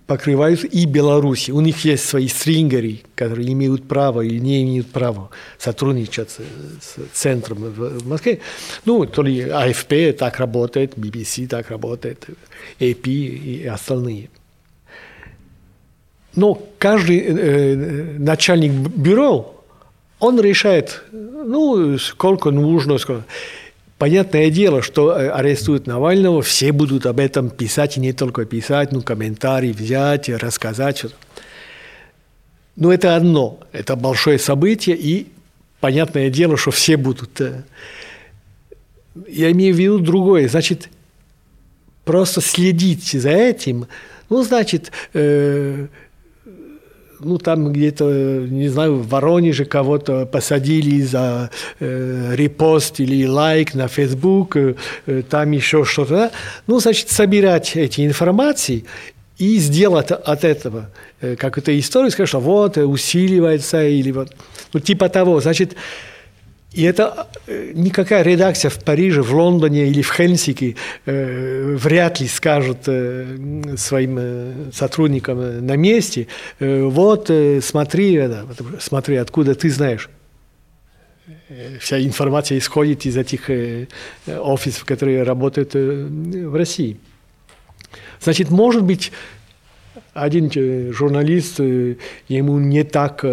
покрывают 0.06 0.62
и 0.64 0.84
Беларусь. 0.84 1.48
У 1.48 1.60
них 1.60 1.84
есть 1.84 2.04
свои 2.04 2.28
стрингеры, 2.28 3.00
которые 3.14 3.50
имеют 3.52 3.88
право 3.88 4.20
или 4.20 4.38
не 4.38 4.62
имеют 4.62 4.88
права 4.88 5.30
сотрудничать 5.58 6.30
с 6.30 6.40
центром 7.12 7.58
в 7.58 8.06
Москве. 8.06 8.40
Ну, 8.84 9.06
то 9.06 9.22
ли 9.22 9.48
АФП 9.48 10.16
так 10.18 10.38
работает, 10.38 10.94
BBC 10.96 11.48
так 11.48 11.70
работает, 11.70 12.26
AP 12.78 13.08
и 13.08 13.66
остальные. 13.66 14.28
Но 16.34 16.62
каждый 16.78 17.18
э, 17.20 18.18
начальник 18.18 18.72
бюро 18.72 19.55
он 20.18 20.40
решает, 20.40 21.02
ну, 21.12 21.98
сколько 21.98 22.50
нужно. 22.50 22.98
Сколько. 22.98 23.24
Понятное 23.98 24.50
дело, 24.50 24.82
что 24.82 25.12
э, 25.12 25.30
арестуют 25.30 25.86
Навального, 25.86 26.42
все 26.42 26.72
будут 26.72 27.06
об 27.06 27.18
этом 27.18 27.48
писать, 27.48 27.96
и 27.96 28.00
не 28.00 28.12
только 28.12 28.44
писать, 28.44 28.92
ну, 28.92 29.00
комментарии 29.00 29.72
взять, 29.72 30.28
рассказать. 30.28 31.06
Но 32.76 32.92
это 32.92 33.16
одно, 33.16 33.58
это 33.72 33.96
большое 33.96 34.38
событие, 34.38 34.96
и 34.96 35.28
понятное 35.80 36.28
дело, 36.28 36.58
что 36.58 36.70
все 36.72 36.98
будут. 36.98 37.40
Э, 37.40 37.62
я 39.26 39.50
имею 39.52 39.74
в 39.74 39.78
виду 39.78 39.98
другое, 39.98 40.46
значит, 40.46 40.90
просто 42.04 42.42
следить 42.42 43.12
за 43.12 43.30
этим, 43.30 43.86
ну, 44.28 44.42
значит, 44.42 44.92
э, 45.14 45.86
ну, 47.20 47.38
там 47.38 47.72
где-то, 47.72 48.46
не 48.48 48.68
знаю, 48.68 48.96
в 48.96 49.08
Воронеже 49.08 49.64
кого-то 49.64 50.26
посадили 50.26 51.00
за 51.02 51.50
э, 51.80 52.34
репост 52.34 53.00
или 53.00 53.26
лайк 53.26 53.74
на 53.74 53.88
Facebook, 53.88 54.56
э, 54.56 54.74
там 55.28 55.52
еще 55.52 55.84
что-то. 55.84 56.30
Ну, 56.66 56.80
значит, 56.80 57.10
собирать 57.10 57.76
эти 57.76 58.06
информации 58.06 58.84
и 59.38 59.58
сделать 59.58 60.10
от 60.10 60.44
этого 60.44 60.90
э, 61.20 61.36
какую-то 61.36 61.78
историю, 61.78 62.10
сказать, 62.10 62.28
что 62.28 62.40
вот, 62.40 62.76
усиливается, 62.78 63.86
или 63.86 64.10
вот, 64.10 64.34
ну, 64.72 64.80
типа 64.80 65.08
того. 65.08 65.40
Значит, 65.40 65.76
и 66.76 66.82
это 66.82 67.26
э, 67.46 67.72
никакая 67.74 68.22
редакция 68.22 68.68
в 68.68 68.84
Париже, 68.84 69.22
в 69.22 69.34
Лондоне 69.34 69.86
или 69.88 70.02
в 70.02 70.12
Хельсинки 70.12 70.76
э, 71.06 71.74
вряд 71.74 72.20
ли 72.20 72.28
скажет 72.28 72.86
э, 72.86 73.74
своим 73.78 74.16
э, 74.18 74.52
сотрудникам 74.74 75.66
на 75.66 75.76
месте, 75.76 76.26
э, 76.60 76.82
вот 76.82 77.30
э, 77.30 77.62
смотри, 77.62 78.16
э, 78.16 78.44
смотри, 78.78 79.16
откуда 79.16 79.54
ты 79.54 79.70
знаешь. 79.70 80.10
Э, 81.48 81.78
вся 81.80 81.98
информация 81.98 82.58
исходит 82.58 83.06
из 83.06 83.16
этих 83.16 83.48
э, 83.48 83.86
офисов, 84.26 84.84
которые 84.84 85.22
работают 85.22 85.74
э, 85.74 86.06
в 86.46 86.54
России. 86.54 86.98
Значит, 88.20 88.50
может 88.50 88.82
быть, 88.82 89.12
один 90.12 90.50
журналист, 90.92 91.58
ему 91.58 92.58
не 92.58 92.84
так 92.84 93.24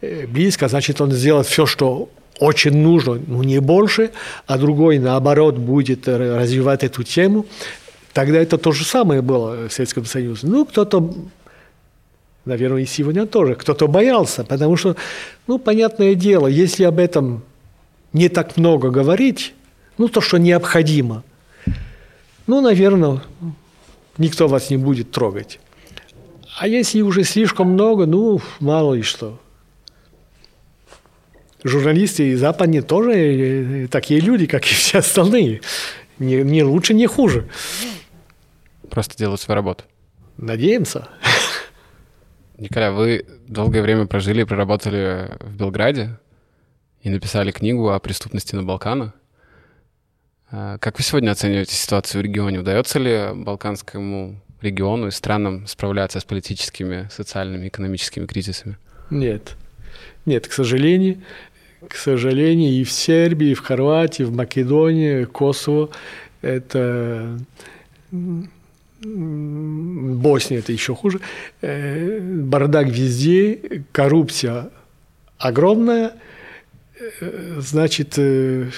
близко, 0.00 0.68
значит, 0.68 1.00
он 1.00 1.12
сделает 1.12 1.46
все, 1.46 1.66
что 1.66 2.10
очень 2.40 2.76
нужно, 2.76 3.20
ну 3.26 3.42
не 3.42 3.60
больше, 3.60 4.10
а 4.46 4.58
другой, 4.58 4.98
наоборот, 4.98 5.56
будет 5.56 6.08
развивать 6.08 6.84
эту 6.84 7.02
тему, 7.02 7.46
тогда 8.12 8.38
это 8.40 8.58
то 8.58 8.72
же 8.72 8.84
самое 8.84 9.22
было 9.22 9.68
в 9.68 9.72
Советском 9.72 10.04
Союзе. 10.04 10.46
Ну, 10.46 10.64
кто-то, 10.64 11.14
наверное, 12.44 12.82
и 12.82 12.86
сегодня 12.86 13.26
тоже, 13.26 13.54
кто-то 13.54 13.86
боялся, 13.86 14.44
потому 14.44 14.76
что, 14.76 14.96
ну, 15.46 15.58
понятное 15.58 16.14
дело, 16.14 16.46
если 16.46 16.84
об 16.84 16.98
этом 16.98 17.42
не 18.12 18.28
так 18.28 18.56
много 18.56 18.90
говорить, 18.90 19.54
ну, 19.98 20.08
то, 20.08 20.20
что 20.20 20.38
необходимо, 20.38 21.22
ну, 22.46 22.60
наверное, 22.60 23.22
никто 24.18 24.48
вас 24.48 24.70
не 24.70 24.76
будет 24.76 25.10
трогать. 25.10 25.60
А 26.58 26.68
если 26.68 27.00
уже 27.00 27.24
слишком 27.24 27.70
много, 27.70 28.06
ну, 28.06 28.40
мало 28.60 28.94
ли 28.94 29.02
что– 29.02 29.38
журналисты 31.64 32.28
и 32.28 32.34
западные 32.36 32.82
тоже 32.82 33.12
э, 33.12 33.88
такие 33.88 34.20
люди, 34.20 34.46
как 34.46 34.64
и 34.64 34.74
все 34.74 34.98
остальные. 34.98 35.62
Не, 36.18 36.42
не 36.42 36.62
лучше, 36.62 36.94
не 36.94 37.06
хуже. 37.06 37.48
Просто 38.90 39.16
делают 39.16 39.40
свою 39.40 39.56
работу. 39.56 39.84
Надеемся. 40.36 41.08
Николай, 42.58 42.92
вы 42.92 43.26
долгое 43.48 43.82
время 43.82 44.06
прожили 44.06 44.42
и 44.42 44.44
проработали 44.44 45.36
в 45.40 45.56
Белграде 45.56 46.18
и 47.02 47.10
написали 47.10 47.50
книгу 47.50 47.90
о 47.90 47.98
преступности 47.98 48.54
на 48.54 48.62
Балканах. 48.62 49.12
А 50.50 50.78
как 50.78 50.98
вы 50.98 51.04
сегодня 51.04 51.32
оцениваете 51.32 51.74
ситуацию 51.74 52.22
в 52.22 52.24
регионе? 52.24 52.60
Удается 52.60 53.00
ли 53.00 53.34
балканскому 53.34 54.40
региону 54.60 55.08
и 55.08 55.10
странам 55.10 55.66
справляться 55.66 56.20
с 56.20 56.24
политическими, 56.24 57.08
социальными, 57.10 57.66
экономическими 57.66 58.26
кризисами? 58.26 58.76
Нет. 59.10 59.56
Нет, 60.26 60.46
к 60.46 60.52
сожалению 60.52 61.22
к 61.88 61.96
сожалению, 61.96 62.72
и 62.72 62.84
в 62.84 62.90
Сербии, 62.90 63.50
и 63.50 63.54
в 63.54 63.60
Хорватии, 63.60 64.22
в 64.22 64.32
Македонии, 64.32 65.24
Косово 65.24 65.90
это 66.42 67.38
Босния 69.04 70.58
это 70.58 70.72
еще 70.72 70.94
хуже. 70.94 71.20
Э, 71.60 72.20
бардак 72.20 72.88
везде, 72.88 73.82
коррупция 73.92 74.70
огромная, 75.38 76.12
э, 77.20 77.60
значит, 77.60 78.14
э, 78.16 78.70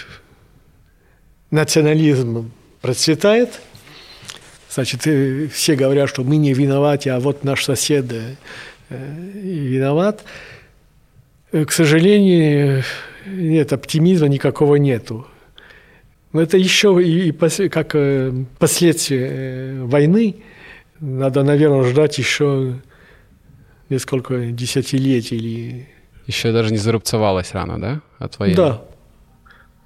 национализм 1.50 2.50
процветает, 2.80 3.60
значит, 4.68 5.02
все 5.52 5.76
говорят, 5.76 6.08
что 6.08 6.24
мы 6.24 6.36
не 6.36 6.54
виноваты, 6.54 7.10
а 7.10 7.20
вот 7.20 7.44
наш 7.44 7.64
сосед 7.64 8.06
виноват. 8.90 10.24
Э, 11.56 11.64
к 11.64 11.72
сожалению, 11.72 12.82
нет, 13.26 13.72
оптимизма 13.72 14.28
никакого 14.28 14.76
нету. 14.76 15.26
Но 16.32 16.42
это 16.42 16.58
еще 16.58 17.00
и, 17.02 17.30
и 17.30 17.68
как 17.68 17.94
э, 17.94 18.44
последствия 18.58 19.28
э, 19.30 19.82
войны. 19.84 20.36
Надо, 21.00 21.42
наверное, 21.44 21.82
ждать 21.84 22.18
еще 22.18 22.74
несколько 23.88 24.46
десятилетий. 24.46 25.36
Или... 25.36 25.88
Еще 26.26 26.52
даже 26.52 26.72
не 26.72 26.78
зарубцевалась 26.78 27.52
рано, 27.52 27.80
да, 27.80 28.00
от 28.18 28.38
войны? 28.38 28.56
Да, 28.56 28.84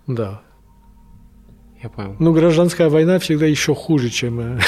да. 0.06 0.40
Я 1.82 1.88
понял. 1.88 2.16
Ну, 2.18 2.32
гражданская 2.32 2.88
война 2.88 3.18
всегда 3.20 3.46
еще 3.46 3.74
хуже, 3.74 4.10
чем... 4.10 4.58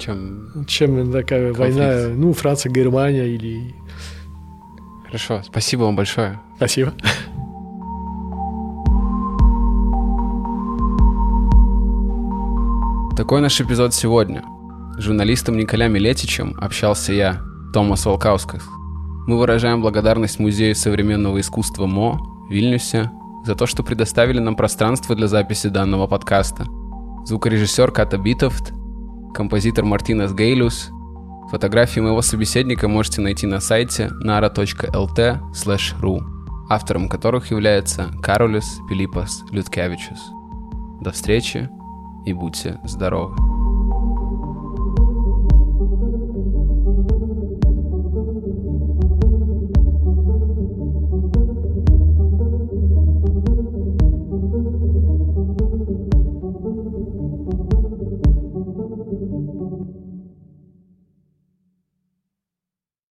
Чем, 0.00 0.64
чем 0.66 1.12
такая 1.12 1.54
конфликт. 1.54 1.78
война, 1.78 2.08
ну, 2.08 2.32
Франция, 2.32 2.72
Германия 2.72 3.28
или 3.28 3.72
Хорошо, 5.12 5.42
спасибо 5.44 5.82
вам 5.82 5.94
большое. 5.94 6.40
Спасибо. 6.56 6.94
Такой 13.14 13.42
наш 13.42 13.60
эпизод 13.60 13.92
сегодня. 13.92 14.42
С 14.96 15.02
журналистом 15.02 15.58
Николя 15.58 15.88
Милетичем 15.88 16.56
общался 16.58 17.12
я, 17.12 17.42
Томас 17.74 18.06
Волкаускас. 18.06 18.62
Мы 19.26 19.38
выражаем 19.38 19.82
благодарность 19.82 20.38
Музею 20.38 20.74
современного 20.74 21.38
искусства 21.40 21.84
МО 21.84 22.18
в 22.48 22.50
Вильнюсе 22.50 23.10
за 23.44 23.54
то, 23.54 23.66
что 23.66 23.82
предоставили 23.82 24.38
нам 24.38 24.56
пространство 24.56 25.14
для 25.14 25.28
записи 25.28 25.66
данного 25.66 26.06
подкаста. 26.06 26.64
Звукорежиссер 27.26 27.90
Ката 27.90 28.16
Битовт, 28.16 28.72
композитор 29.34 29.84
Мартинес 29.84 30.32
Гейлюс– 30.32 30.88
Фотографии 31.52 32.00
моего 32.00 32.22
собеседника 32.22 32.88
можете 32.88 33.20
найти 33.20 33.46
на 33.46 33.60
сайте 33.60 34.10
nara.lt/ru, 34.24 36.20
автором 36.70 37.10
которых 37.10 37.50
является 37.50 38.10
Каролис 38.22 38.78
Пилипас 38.88 39.44
Людкевичус. 39.50 40.18
До 41.02 41.12
встречи 41.12 41.68
и 42.24 42.32
будьте 42.32 42.80
здоровы! 42.84 43.51